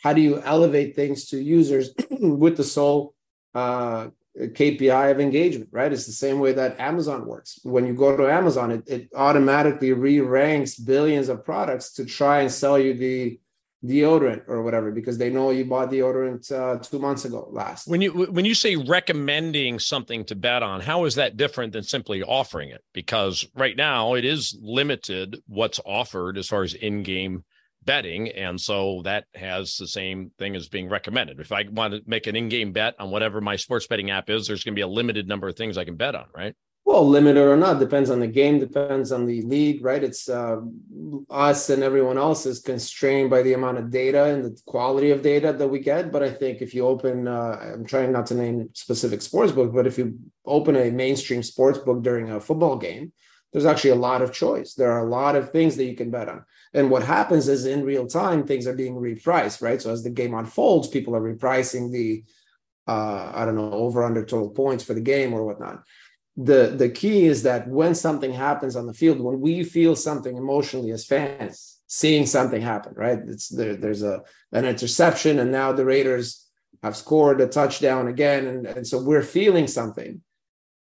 How 0.02 0.14
do 0.14 0.22
you 0.22 0.42
elevate 0.42 0.96
things 0.96 1.26
to 1.28 1.38
users 1.38 1.94
with 2.10 2.56
the 2.56 2.64
sole 2.64 3.14
uh, 3.54 4.08
KPI 4.38 5.12
of 5.12 5.20
engagement, 5.20 5.70
right? 5.72 5.92
It's 5.92 6.06
the 6.06 6.12
same 6.12 6.40
way 6.40 6.52
that 6.54 6.80
Amazon 6.80 7.26
works. 7.26 7.60
When 7.64 7.86
you 7.86 7.94
go 7.94 8.18
to 8.18 8.30
Amazon, 8.30 8.72
it, 8.72 8.84
it 8.88 9.10
automatically 9.16 9.94
re-ranks 9.94 10.76
billions 10.76 11.30
of 11.30 11.46
products 11.46 11.94
to 11.94 12.06
try 12.06 12.42
and 12.42 12.52
sell 12.52 12.78
you 12.78 12.94
the 12.94 13.40
deodorant 13.86 14.44
or 14.48 14.64
whatever 14.64 14.92
because 14.92 15.18
they 15.18 15.30
know 15.30 15.52
you 15.52 15.66
bought 15.66 15.90
deodorant 15.90 16.52
uh, 16.52 16.78
two 16.80 17.00
months 17.00 17.26
ago 17.26 17.48
last. 17.52 17.88
When 17.88 18.02
you 18.02 18.12
when 18.12 18.46
you 18.46 18.56
say 18.56 18.76
recommending 18.76 19.80
something 19.80 20.26
to 20.26 20.36
bet 20.36 20.64
on, 20.64 20.82
how 20.82 21.06
is 21.06 21.16
that 21.16 21.38
different 21.38 21.74
than 21.74 21.84
simply 21.84 22.24
offering 22.24 22.70
it? 22.70 22.84
Because 22.94 23.48
right 23.56 23.76
now 23.78 24.16
it 24.16 24.26
is 24.26 24.58
limited 24.62 25.38
what's 25.48 25.80
offered 25.86 26.38
as 26.38 26.48
far 26.48 26.64
as 26.64 26.74
in-game 26.74 27.44
betting. 27.86 28.30
And 28.30 28.60
so 28.60 29.02
that 29.04 29.26
has 29.36 29.78
the 29.78 29.88
same 29.88 30.32
thing 30.38 30.56
as 30.56 30.68
being 30.68 30.90
recommended. 30.90 31.40
If 31.40 31.52
I 31.52 31.66
want 31.70 31.94
to 31.94 32.02
make 32.06 32.28
an 32.28 32.36
in 32.36 32.50
game 32.50 32.72
bet 32.72 32.96
on 33.00 33.12
whatever 33.12 33.42
my 33.42 33.56
sports 33.56 33.88
betting 33.88 34.12
app 34.12 34.30
is, 34.30 34.48
there's 34.48 34.64
going 34.64 34.74
to 34.74 34.80
be 34.80 34.82
a 34.82 34.88
limited 34.88 35.28
number 35.28 35.48
of 35.48 35.56
things 35.56 35.78
I 35.78 35.86
can 35.86 35.96
bet 35.96 36.16
on, 36.16 36.26
right? 36.36 36.56
Well, 36.86 37.08
limited 37.08 37.42
or 37.42 37.58
not 37.58 37.80
depends 37.80 38.12
on 38.12 38.20
the 38.20 38.28
game, 38.28 38.60
depends 38.60 39.12
on 39.12 39.26
the 39.26 39.42
league, 39.42 39.84
right? 39.84 40.04
It's 40.04 40.30
uh, 40.30 40.58
us 41.32 41.72
and 41.72 41.82
everyone 41.82 42.20
else 42.20 42.46
is 42.46 42.60
constrained 42.60 43.32
by 43.32 43.42
the 43.42 43.54
amount 43.54 43.80
of 43.80 43.90
data 43.90 44.26
and 44.26 44.46
the 44.46 44.62
quality 44.68 45.10
of 45.10 45.24
data 45.24 45.52
that 45.52 45.68
we 45.68 45.80
get. 45.80 46.12
But 46.12 46.22
I 46.22 46.30
think 46.30 46.62
if 46.62 46.76
you 46.76 46.86
open, 46.86 47.28
uh, 47.28 47.72
I'm 47.74 47.86
trying 47.86 48.12
not 48.12 48.28
to 48.28 48.36
name 48.36 48.70
specific 48.74 49.24
sports 49.24 49.52
book, 49.52 49.74
but 49.74 49.88
if 49.88 49.98
you 49.98 50.20
open 50.46 50.76
a 50.76 50.92
mainstream 50.92 51.42
sports 51.42 51.80
book 51.80 52.04
during 52.04 52.30
a 52.30 52.40
football 52.40 52.78
game, 52.78 53.12
there's 53.56 53.66
actually 53.66 53.92
a 53.92 53.96
lot 53.96 54.22
of 54.22 54.34
choice. 54.34 54.74
There 54.74 54.92
are 54.92 55.08
a 55.08 55.10
lot 55.10 55.38
of 55.38 55.50
things 55.50 55.78
that 55.78 55.86
you 55.86 55.96
can 55.96 56.12
bet 56.12 56.28
on. 56.28 56.44
And 56.74 56.92
what 56.92 57.04
happens 57.04 57.48
is 57.48 57.66
in 57.66 57.86
real 57.86 58.06
time, 58.06 58.46
things 58.46 58.68
are 58.68 58.74
being 58.74 58.96
repriced, 58.96 59.62
right? 59.62 59.82
So 59.82 59.94
as 59.94 60.04
the 60.04 60.10
game 60.10 60.34
unfolds, 60.34 60.90
people 60.90 61.16
are 61.16 61.22
repricing 61.22 61.90
the, 61.90 62.26
uh, 62.86 63.32
I 63.34 63.46
don't 63.46 63.56
know, 63.56 63.72
over 63.72 64.04
under 64.04 64.26
total 64.26 64.50
points 64.50 64.84
for 64.84 64.94
the 64.94 65.00
game 65.00 65.32
or 65.32 65.46
whatnot. 65.46 65.84
The, 66.36 66.74
the 66.76 66.90
key 66.90 67.28
is 67.28 67.44
that 67.44 67.66
when 67.70 67.96
something 67.96 68.34
happens 68.34 68.76
on 68.76 68.88
the 68.88 68.94
field, 68.94 69.22
when 69.22 69.40
we 69.40 69.64
feel 69.64 69.96
something 69.96 70.36
emotionally 70.36 70.92
as 70.92 71.06
fans, 71.06 71.80
seeing 71.88 72.26
something 72.26 72.62
happen, 72.62 72.92
right? 72.98 73.20
It's 73.26 73.48
there, 73.48 73.78
there's 73.78 74.04
a 74.04 74.22
an 74.52 74.66
interception, 74.66 75.40
and 75.40 75.50
now 75.50 75.72
the 75.72 75.86
Raiders 75.86 76.46
have 76.84 76.98
scored 76.98 77.40
a 77.40 77.48
touchdown 77.48 78.10
again. 78.10 78.48
And, 78.48 78.68
and 78.68 78.86
so 78.86 79.02
we're 79.02 79.24
feeling 79.24 79.68
something. 79.68 80.22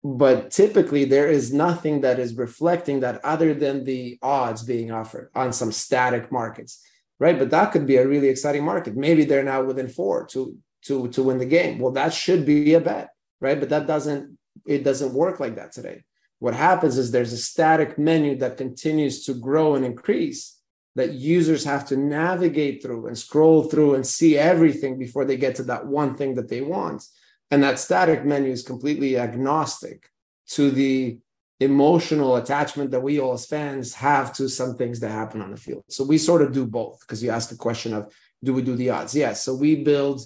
But 0.02 0.50
typically, 0.50 1.04
there 1.04 1.28
is 1.28 1.52
nothing 1.52 2.00
that 2.00 2.18
is 2.18 2.34
reflecting 2.34 3.00
that 3.00 3.22
other 3.24 3.52
than 3.52 3.84
the 3.84 4.18
odds 4.22 4.62
being 4.62 4.90
offered 4.90 5.30
on 5.34 5.52
some 5.52 5.72
static 5.72 6.32
markets, 6.32 6.82
right? 7.18 7.38
But 7.38 7.50
that 7.50 7.72
could 7.72 7.86
be 7.86 7.96
a 7.96 8.08
really 8.08 8.28
exciting 8.28 8.64
market. 8.64 8.96
Maybe 8.96 9.24
they're 9.24 9.42
now 9.42 9.62
within 9.62 9.88
four 9.88 10.26
to 10.28 10.56
to 10.86 11.08
to 11.08 11.22
win 11.22 11.38
the 11.38 11.44
game. 11.44 11.78
Well, 11.78 11.92
that 11.92 12.14
should 12.14 12.46
be 12.46 12.72
a 12.74 12.80
bet, 12.80 13.10
right? 13.40 13.60
But 13.60 13.68
that 13.68 13.86
doesn't 13.86 14.38
it 14.66 14.84
doesn't 14.84 15.12
work 15.12 15.38
like 15.38 15.56
that 15.56 15.72
today. 15.72 16.04
What 16.38 16.54
happens 16.54 16.96
is 16.96 17.10
there's 17.10 17.34
a 17.34 17.38
static 17.38 17.98
menu 17.98 18.36
that 18.36 18.56
continues 18.56 19.26
to 19.26 19.34
grow 19.34 19.74
and 19.74 19.84
increase 19.84 20.58
that 20.96 21.12
users 21.12 21.64
have 21.64 21.86
to 21.88 21.96
navigate 21.96 22.82
through 22.82 23.06
and 23.06 23.16
scroll 23.16 23.64
through 23.64 23.94
and 23.94 24.06
see 24.06 24.38
everything 24.38 24.98
before 24.98 25.26
they 25.26 25.36
get 25.36 25.56
to 25.56 25.62
that 25.64 25.86
one 25.86 26.16
thing 26.16 26.34
that 26.34 26.48
they 26.48 26.62
want. 26.62 27.04
And 27.50 27.62
that 27.62 27.78
static 27.78 28.24
menu 28.24 28.50
is 28.50 28.62
completely 28.62 29.18
agnostic 29.18 30.08
to 30.50 30.70
the 30.70 31.18
emotional 31.58 32.36
attachment 32.36 32.90
that 32.92 33.02
we 33.02 33.20
all 33.20 33.34
as 33.34 33.44
fans 33.44 33.92
have 33.94 34.32
to 34.34 34.48
some 34.48 34.76
things 34.76 35.00
that 35.00 35.10
happen 35.10 35.42
on 35.42 35.50
the 35.50 35.56
field. 35.56 35.84
So 35.88 36.04
we 36.04 36.16
sort 36.16 36.42
of 36.42 36.52
do 36.52 36.66
both 36.66 37.00
because 37.00 37.22
you 37.22 37.30
asked 37.30 37.50
the 37.50 37.56
question 37.56 37.92
of 37.92 38.12
do 38.42 38.54
we 38.54 38.62
do 38.62 38.76
the 38.76 38.90
odds? 38.90 39.14
Yes. 39.14 39.42
So 39.42 39.54
we 39.54 39.82
build 39.84 40.22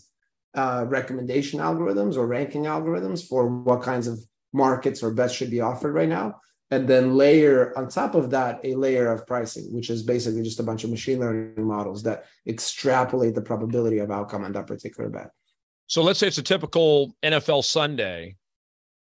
uh, 0.55 0.85
recommendation 0.87 1.59
algorithms 1.59 2.17
or 2.17 2.27
ranking 2.27 2.65
algorithms 2.65 3.27
for 3.27 3.49
what 3.49 3.83
kinds 3.83 4.07
of 4.07 4.21
markets 4.53 5.03
or 5.03 5.13
bets 5.13 5.35
should 5.35 5.51
be 5.51 5.61
offered 5.61 5.93
right 5.93 6.09
now 6.09 6.41
and 6.71 6.89
then 6.89 7.17
layer 7.17 7.77
on 7.77 7.89
top 7.89 8.15
of 8.15 8.31
that 8.31 8.61
a 8.65 8.75
layer 8.75 9.13
of 9.13 9.27
pricing 9.27 9.73
which 9.73 9.91
is 9.91 10.03
basically 10.03 10.43
just 10.43 10.61
a 10.61 10.63
bunch 10.63 10.85
of 10.85 10.91
machine 10.91 11.19
learning 11.19 11.67
models 11.67 12.03
that 12.05 12.25
extrapolate 12.47 13.35
the 13.35 13.43
probability 13.43 13.99
of 13.99 14.11
outcome 14.11 14.45
on 14.45 14.53
that 14.53 14.67
particular 14.67 15.11
bet 15.11 15.31
so 15.87 16.03
let's 16.03 16.19
say 16.19 16.27
it's 16.27 16.39
a 16.39 16.43
typical 16.43 17.15
nfl 17.23 17.65
sunday 17.65 18.37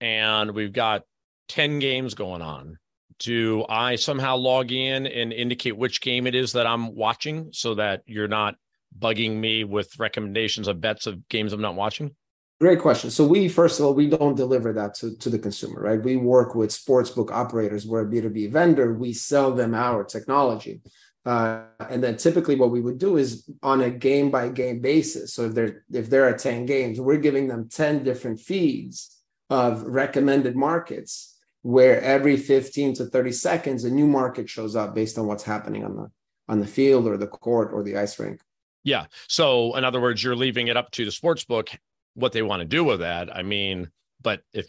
and 0.01 0.53
we've 0.53 0.73
got 0.73 1.03
10 1.49 1.79
games 1.79 2.15
going 2.15 2.43
on 2.43 2.79
do 3.19 3.65
i 3.69 3.97
somehow 3.97 4.37
log 4.37 4.73
in 4.73 5.07
and 5.07 5.33
indicate 5.33 5.77
which 5.77 6.01
game 6.01 6.27
it 6.27 6.35
is 6.35 6.53
that 6.53 6.67
i'm 6.67 6.95
watching 6.95 7.49
so 7.53 7.75
that 7.75 8.03
you're 8.07 8.29
not 8.29 8.55
bugging 8.99 9.37
me 9.37 9.65
with 9.65 9.99
recommendations 9.99 10.69
of 10.69 10.81
bets 10.81 11.07
of 11.07 11.29
games 11.29 11.53
i'm 11.53 11.61
not 11.61 11.75
watching 11.75 12.15
Great 12.62 12.79
question. 12.79 13.11
So 13.11 13.27
we 13.27 13.49
first 13.49 13.81
of 13.81 13.87
all 13.87 13.93
we 13.93 14.09
don't 14.09 14.37
deliver 14.37 14.73
that 14.73 14.95
to, 14.95 15.17
to 15.17 15.29
the 15.29 15.39
consumer, 15.41 15.81
right? 15.81 16.01
We 16.01 16.17
work 16.17 16.55
with 16.55 16.71
sportsbook 16.71 17.33
operators. 17.33 17.89
We're 17.89 18.03
a 18.03 18.07
B2B 18.07 18.53
vendor. 18.53 18.95
We 18.95 19.12
sell 19.15 19.51
them 19.51 19.75
our 19.75 20.05
technology. 20.05 20.81
Uh, 21.25 21.62
and 21.88 22.02
then 22.02 22.17
typically 22.17 22.57
what 22.57 22.71
we 22.71 22.81
would 22.81 22.99
do 22.99 23.17
is 23.17 23.49
on 23.62 23.83
a 23.83 23.91
game 23.91 24.31
by 24.31 24.49
game 24.49 24.81
basis. 24.81 25.33
So 25.35 25.45
if 25.45 25.55
there 25.55 25.85
if 25.93 26.11
there 26.11 26.25
are 26.25 26.37
10 26.37 26.67
games, 26.67 27.00
we're 27.00 27.19
giving 27.19 27.47
them 27.47 27.69
10 27.69 28.02
different 28.02 28.41
feeds 28.41 29.23
of 29.49 29.83
recommended 29.85 30.57
markets 30.57 31.38
where 31.62 32.00
every 32.00 32.37
15 32.37 32.95
to 32.95 33.05
30 33.07 33.33
seconds 33.33 33.85
a 33.85 33.91
new 33.91 34.07
market 34.07 34.49
shows 34.49 34.75
up 34.75 34.95
based 34.95 35.17
on 35.17 35.26
what's 35.26 35.45
happening 35.45 35.85
on 35.85 35.97
the 35.97 36.11
on 36.49 36.59
the 36.59 36.67
field 36.67 37.07
or 37.07 37.17
the 37.17 37.29
court 37.29 37.71
or 37.73 37.85
the 37.85 37.97
ice 37.97 38.19
rink. 38.19 38.41
Yeah. 38.83 39.07
So 39.29 39.76
in 39.76 39.85
other 39.85 40.00
words, 40.00 40.25
you're 40.25 40.35
leaving 40.35 40.67
it 40.67 40.76
up 40.76 40.91
to 40.93 41.05
the 41.05 41.12
sports 41.12 41.45
book 41.45 41.71
what 42.14 42.33
they 42.33 42.43
want 42.43 42.61
to 42.61 42.67
do 42.67 42.85
with 42.85 43.00
that. 43.00 43.35
I 43.35 43.43
mean, 43.43 43.91
but 44.21 44.43
if 44.52 44.67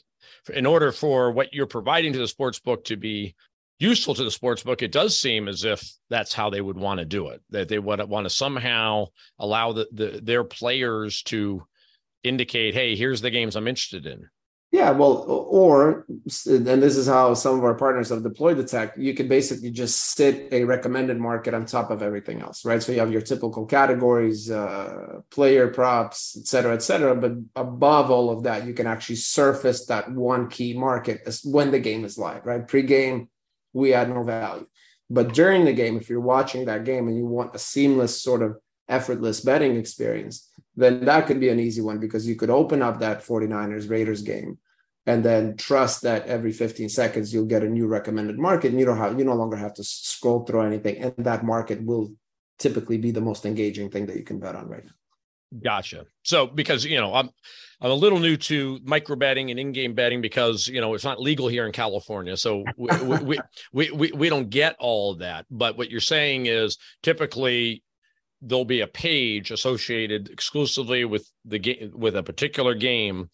in 0.54 0.66
order 0.66 0.92
for 0.92 1.32
what 1.32 1.54
you're 1.54 1.66
providing 1.66 2.14
to 2.14 2.20
the 2.20 2.28
sports 2.28 2.60
book 2.60 2.86
to 2.86 2.96
be 2.96 3.36
useful 3.84 4.16
to 4.16 4.24
the 4.24 4.32
sports 4.32 4.64
book, 4.64 4.82
it 4.82 4.92
does 4.92 5.20
seem 5.20 5.48
as 5.48 5.64
if 5.64 5.80
that's 6.10 6.34
how 6.34 6.50
they 6.50 6.62
would 6.62 6.78
want 6.78 7.00
to 7.00 7.06
do 7.06 7.30
it. 7.30 7.42
That 7.50 7.68
they 7.68 7.80
would 7.80 8.10
want 8.10 8.26
to 8.26 8.30
somehow 8.30 9.08
allow 9.38 9.74
the, 9.74 9.88
the 9.92 10.20
their 10.24 10.44
players 10.44 11.22
to 11.24 11.64
indicate, 12.24 12.74
hey, 12.74 12.96
here's 12.96 13.22
the 13.22 13.30
games 13.30 13.56
I'm 13.56 13.68
interested 13.68 14.06
in. 14.06 14.30
Yeah, 14.72 14.90
well, 14.90 15.26
or 15.28 16.08
and 16.48 16.66
this 16.66 16.98
is 16.98 17.06
how 17.06 17.36
some 17.36 17.60
of 17.60 17.64
our 17.64 17.76
partners 17.76 18.10
have 18.10 18.24
deployed 18.24 18.58
the 18.58 18.64
tech. 18.64 18.96
You 18.98 19.14
can 19.14 19.28
basically 19.28 19.70
just 19.70 20.16
sit 20.16 20.52
a 20.52 20.64
recommended 20.64 21.20
market 21.20 21.54
on 21.54 21.68
top 21.68 21.92
of 21.92 22.02
everything 22.02 22.42
else, 22.42 22.66
right? 22.66 22.82
So 22.82 22.92
you 22.92 23.00
have 23.00 23.12
your 23.12 23.22
typical 23.22 23.68
categories, 23.68 24.50
uh, 24.50 25.20
player 25.30 25.68
props, 25.68 26.36
et 26.40 26.48
cetera, 26.48 26.74
et 26.74 26.82
cetera. 26.82 27.14
But 27.14 27.34
above 27.56 28.10
all 28.10 28.32
of 28.32 28.44
that, 28.44 28.66
you 28.66 28.74
can 28.74 28.88
actually 28.88 29.18
surface 29.18 29.86
that 29.86 30.12
one 30.12 30.50
key 30.50 30.74
market 30.74 31.18
when 31.44 31.70
the 31.70 31.80
game 31.80 32.04
is 32.04 32.18
live, 32.18 32.44
right? 32.44 32.68
Pre-game, 32.68 33.30
we 33.74 33.94
add 33.94 34.10
no 34.10 34.24
value, 34.24 34.68
but 35.10 35.34
during 35.34 35.66
the 35.66 35.74
game, 35.74 35.98
if 35.98 36.10
you're 36.10 36.20
watching 36.20 36.66
that 36.66 36.86
game 36.86 37.08
and 37.08 37.18
you 37.18 37.26
want 37.26 37.56
a 37.56 37.60
seamless 37.60 38.22
sort 38.22 38.42
of 38.42 38.58
effortless 38.88 39.42
betting 39.42 39.76
experience, 39.76 40.50
then 40.76 41.06
that 41.06 41.28
could 41.28 41.40
be 41.40 41.50
an 41.50 41.60
easy 41.60 41.82
one 41.82 42.00
because 42.00 42.28
you 42.28 42.36
could 42.36 42.50
open 42.50 42.82
up 42.82 43.00
that 43.00 43.24
49ers 43.24 43.90
Raiders 43.90 44.22
game 44.22 44.58
and 45.06 45.24
then 45.24 45.58
trust 45.58 46.02
that 46.04 46.26
every 46.28 46.52
15 46.52 46.90
seconds 46.90 47.34
you'll 47.34 47.46
get 47.46 47.64
a 47.64 47.70
new 47.70 47.88
recommended 47.88 48.40
market 48.40 48.72
and 48.72 48.80
you 48.80 48.86
don't 48.86 48.98
have 48.98 49.18
you 49.20 49.26
no 49.26 49.36
longer 49.36 49.58
have 49.58 49.74
to 49.74 49.84
scroll 49.84 50.46
through 50.46 50.62
anything 50.62 50.98
and 50.98 51.14
that 51.18 51.44
market 51.44 51.84
will 51.84 52.12
typically 52.58 52.98
be 52.98 53.12
the 53.12 53.22
most 53.22 53.46
engaging 53.46 53.90
thing 53.90 54.06
that 54.06 54.16
you 54.16 54.24
can 54.24 54.40
bet 54.40 54.56
on 54.56 54.68
right 54.68 54.86
now 54.86 54.92
Gotcha. 55.62 56.06
So 56.24 56.48
because 56.48 56.86
you 56.86 56.98
know 56.98 57.14
I'm 57.14 57.30
I'm 57.82 57.92
a 57.92 57.96
little 57.96 58.20
new 58.20 58.38
to 58.38 58.80
micro 58.84 59.16
betting 59.16 59.52
and 59.52 59.60
in-game 59.60 59.94
betting 59.94 60.22
because 60.22 60.68
you 60.68 60.82
know 60.82 60.94
it's 60.94 61.04
not 61.04 61.20
legal 61.20 61.48
here 61.48 61.66
in 61.66 61.72
California, 61.72 62.38
so 62.38 62.64
we 62.78 62.90
we, 63.18 63.40
we, 63.74 63.92
we 63.92 64.12
we 64.12 64.30
don't 64.30 64.50
get 64.50 64.76
all 64.80 65.12
of 65.12 65.20
that. 65.20 65.46
But 65.52 65.78
what 65.78 65.92
you're 65.92 66.00
saying 66.00 66.46
is 66.46 66.78
typically 67.02 67.84
there'll 68.42 68.66
be 68.66 68.82
a 68.82 68.88
page 68.88 69.52
associated 69.52 70.30
exclusively 70.30 71.06
with 71.06 71.30
the 71.46 71.60
game 71.60 71.92
with 71.94 72.16
a 72.16 72.24
particular 72.24 72.74
game 72.74 73.30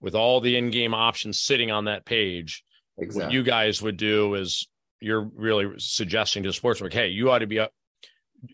with 0.00 0.14
all 0.14 0.40
the 0.40 0.56
in-game 0.56 0.94
options 0.94 1.40
sitting 1.40 1.70
on 1.70 1.84
that 1.84 2.04
page 2.04 2.64
exactly. 2.98 3.24
what 3.24 3.32
you 3.32 3.42
guys 3.42 3.80
would 3.80 3.96
do 3.96 4.34
is 4.34 4.68
you're 5.00 5.30
really 5.34 5.66
suggesting 5.78 6.42
to 6.42 6.48
the 6.50 6.54
sportsbook 6.54 6.92
hey 6.92 7.08
you 7.08 7.30
ought 7.30 7.38
to 7.38 7.46
be 7.46 7.60
up 7.60 7.72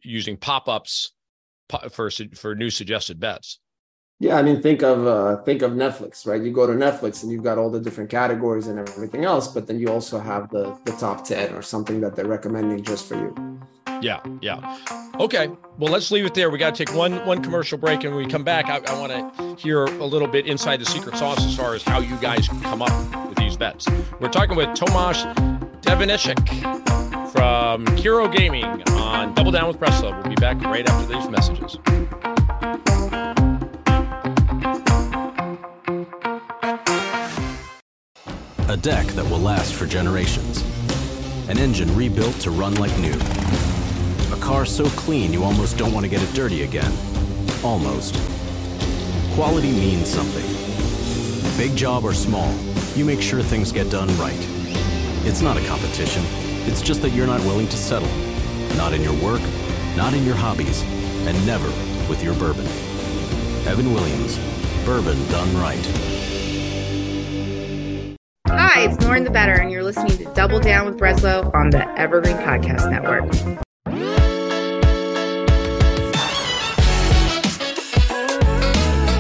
using 0.03 0.37
pop-ups 0.37 1.14
for 1.91 2.11
for 2.35 2.55
new 2.55 2.71
suggested 2.71 3.21
bets 3.21 3.59
yeah, 4.21 4.37
I 4.37 4.43
mean, 4.43 4.63
think 4.63 4.83
of 4.83 5.07
uh, 5.07 5.43
think 5.43 5.63
of 5.63 5.73
Netflix, 5.73 6.27
right? 6.27 6.41
You 6.41 6.53
go 6.53 6.67
to 6.67 6.73
Netflix 6.73 7.23
and 7.23 7.33
you've 7.33 7.43
got 7.43 7.59
all 7.59 7.69
the 7.69 7.81
different 7.81 8.11
categories 8.11 8.69
and 8.69 8.79
everything 8.79 9.25
else, 9.25 9.49
but 9.49 9.67
then 9.67 9.79
you 9.79 9.89
also 9.89 10.21
have 10.21 10.49
the 10.51 10.79
the 10.85 10.93
top 10.93 11.25
ten 11.25 11.53
or 11.53 11.63
something 11.63 12.01
that 12.01 12.15
they're 12.15 12.27
recommending 12.27 12.83
just 12.83 13.09
for 13.09 13.17
you. 13.17 13.61
Yeah, 14.01 14.21
yeah. 14.41 14.79
Okay, 15.19 15.49
well, 15.79 15.93
let's 15.93 16.11
leave 16.11 16.27
it 16.27 16.35
there. 16.35 16.51
We 16.51 16.59
got 16.59 16.75
to 16.75 16.85
take 16.85 16.95
one 16.97 17.27
one 17.27 17.43
commercial 17.43 17.77
break, 17.77 18.05
and 18.05 18.15
when 18.15 18.25
we 18.25 18.31
come 18.31 18.45
back, 18.45 18.67
I, 18.67 18.81
I 18.87 19.01
want 19.01 19.37
to 19.37 19.57
hear 19.61 19.85
a 19.85 20.07
little 20.07 20.29
bit 20.29 20.47
inside 20.47 20.81
the 20.81 20.87
secret 20.87 21.17
sauce 21.17 21.45
as 21.45 21.57
far 21.57 21.75
as 21.75 21.83
how 21.83 21.99
you 21.99 22.17
guys 22.17 22.47
come 22.49 22.83
up 22.83 23.29
with 23.29 23.39
these 23.39 23.57
bets. 23.57 23.89
We're 24.21 24.29
talking 24.29 24.57
with 24.57 24.69
Tomash 24.71 25.23
Devenishek 25.83 26.94
from 27.35 27.85
Kero 27.97 28.33
Gaming 28.33 28.65
on 28.93 29.35
Double 29.35 29.51
Down 29.51 29.67
with 29.67 29.81
Breslo. 29.81 30.13
We'll 30.13 30.29
be 30.29 30.37
back 30.37 30.63
right 30.63 30.89
after 30.89 31.13
these 31.13 31.29
messages. 31.29 31.75
A 38.69 38.77
deck 38.77 39.09
that 39.09 39.25
will 39.29 39.41
last 39.41 39.75
for 39.75 39.85
generations. 39.85 40.63
An 41.49 41.59
engine 41.59 41.93
rebuilt 41.97 42.37
to 42.37 42.53
run 42.53 42.77
like 42.77 42.97
new. 42.99 43.19
A 44.33 44.39
car 44.41 44.65
so 44.65 44.85
clean 44.91 45.33
you 45.33 45.43
almost 45.43 45.77
don't 45.77 45.93
want 45.93 46.05
to 46.05 46.11
get 46.11 46.23
it 46.23 46.33
dirty 46.35 46.63
again. 46.63 46.93
Almost. 47.65 48.15
Quality 49.35 49.73
means 49.73 50.09
something. 50.09 50.47
Big 51.59 51.77
job 51.77 52.05
or 52.05 52.15
small, 52.15 52.55
you 52.95 53.05
make 53.05 53.21
sure 53.21 53.43
things 53.43 53.73
get 53.73 53.91
done 53.91 54.07
right. 54.19 54.39
It's 55.27 55.41
not 55.41 55.57
a 55.57 55.67
competition. 55.67 56.44
It's 56.67 56.81
just 56.81 57.03
that 57.03 57.11
you're 57.11 57.27
not 57.27 57.41
willing 57.41 57.69
to 57.69 57.77
settle. 57.77 58.09
Not 58.77 58.95
in 58.95 59.03
your 59.03 59.13
work, 59.23 59.43
not 59.97 60.15
in 60.15 60.25
your 60.25 60.35
hobbies, 60.35 60.83
and 61.27 61.47
never 61.47 61.69
with 62.09 62.25
your 62.25 62.35
bourbon. 62.35 62.67
Evan 63.67 63.93
Williams, 63.93 64.39
bourbon 64.85 65.17
done 65.29 65.55
right. 65.59 65.85
Hi, 68.49 68.81
it's 68.85 69.05
Lauren 69.05 69.25
the 69.25 69.31
Better, 69.31 69.53
and 69.53 69.71
you're 69.71 69.85
listening 69.85 70.17
to 70.17 70.25
Double 70.33 70.59
Down 70.59 70.87
with 70.87 70.99
Breslo 70.99 71.55
on 71.55 71.69
the 71.69 71.87
Evergreen 71.99 72.37
Podcast 72.39 72.91
Network. 72.91 73.25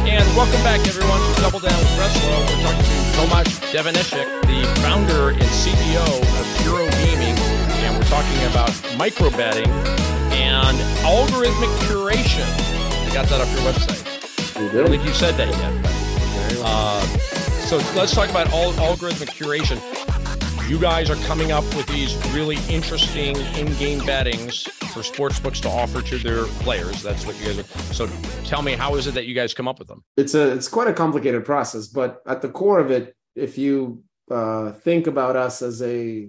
And 0.06 0.36
welcome 0.36 0.62
back, 0.62 0.80
everyone, 0.88 1.20
to 1.34 1.40
Double 1.42 1.60
Down 1.60 1.78
with 1.78 1.88
Breslo. 1.98 2.40
We're 2.40 2.62
talking 2.62 2.84
to 2.84 3.04
Tomash 3.14 3.60
Devenishek, 3.70 4.26
the 4.42 4.64
founder 4.80 5.30
and 5.30 5.42
CEO 5.42 6.04
of 6.04 6.46
Kero 6.58 6.83
Gaming, 6.83 6.83
and 6.83 6.83
we're 6.83 6.83
talking 8.14 8.44
about 8.44 8.97
micro 8.97 9.28
betting 9.30 9.68
and 10.30 10.78
algorithmic 11.02 11.66
curation. 11.88 12.47
We 13.04 13.12
got 13.12 13.26
that 13.26 13.40
off 13.40 13.50
your 13.50 13.73
website. 13.73 14.06
I 14.56 14.73
don't 14.73 14.88
think 14.88 15.04
you 15.04 15.12
said 15.12 15.35
that 15.35 15.49
yet. 15.49 16.62
Uh, 16.64 17.00
so 17.66 17.78
let's 17.97 18.14
talk 18.14 18.30
about 18.30 18.52
all, 18.52 18.73
algorithmic 18.75 19.30
curation. 19.30 19.80
You 20.71 20.78
guys 20.78 21.11
are 21.11 21.16
coming 21.26 21.50
up 21.50 21.64
with 21.75 21.88
these 21.88 22.14
really 22.33 22.59
interesting 22.68 23.35
in-game 23.56 24.06
bettings 24.06 24.62
for 24.92 25.02
sports 25.02 25.40
books 25.40 25.59
to 25.62 25.68
offer 25.68 26.00
to 26.00 26.18
their 26.18 26.44
players. 26.62 27.02
That's 27.02 27.26
what 27.26 27.37
you 27.40 27.47
guys. 27.47 27.59
Are. 27.59 27.94
So 27.94 28.09
tell 28.44 28.62
me, 28.62 28.75
how 28.75 28.94
is 28.94 29.09
it 29.09 29.14
that 29.14 29.26
you 29.26 29.35
guys 29.35 29.54
come 29.54 29.66
up 29.66 29.80
with 29.80 29.88
them? 29.88 30.04
It's 30.16 30.35
a 30.37 30.52
it's 30.52 30.68
quite 30.68 30.87
a 30.87 30.92
complicated 30.92 31.44
process, 31.44 31.88
but 31.88 32.23
at 32.28 32.42
the 32.42 32.49
core 32.49 32.78
of 32.78 32.92
it, 32.92 33.16
if 33.35 33.59
you 33.59 34.04
uh, 34.30 34.71
think 34.71 35.09
about 35.09 35.35
us 35.35 35.62
as 35.62 35.83
a 35.83 36.28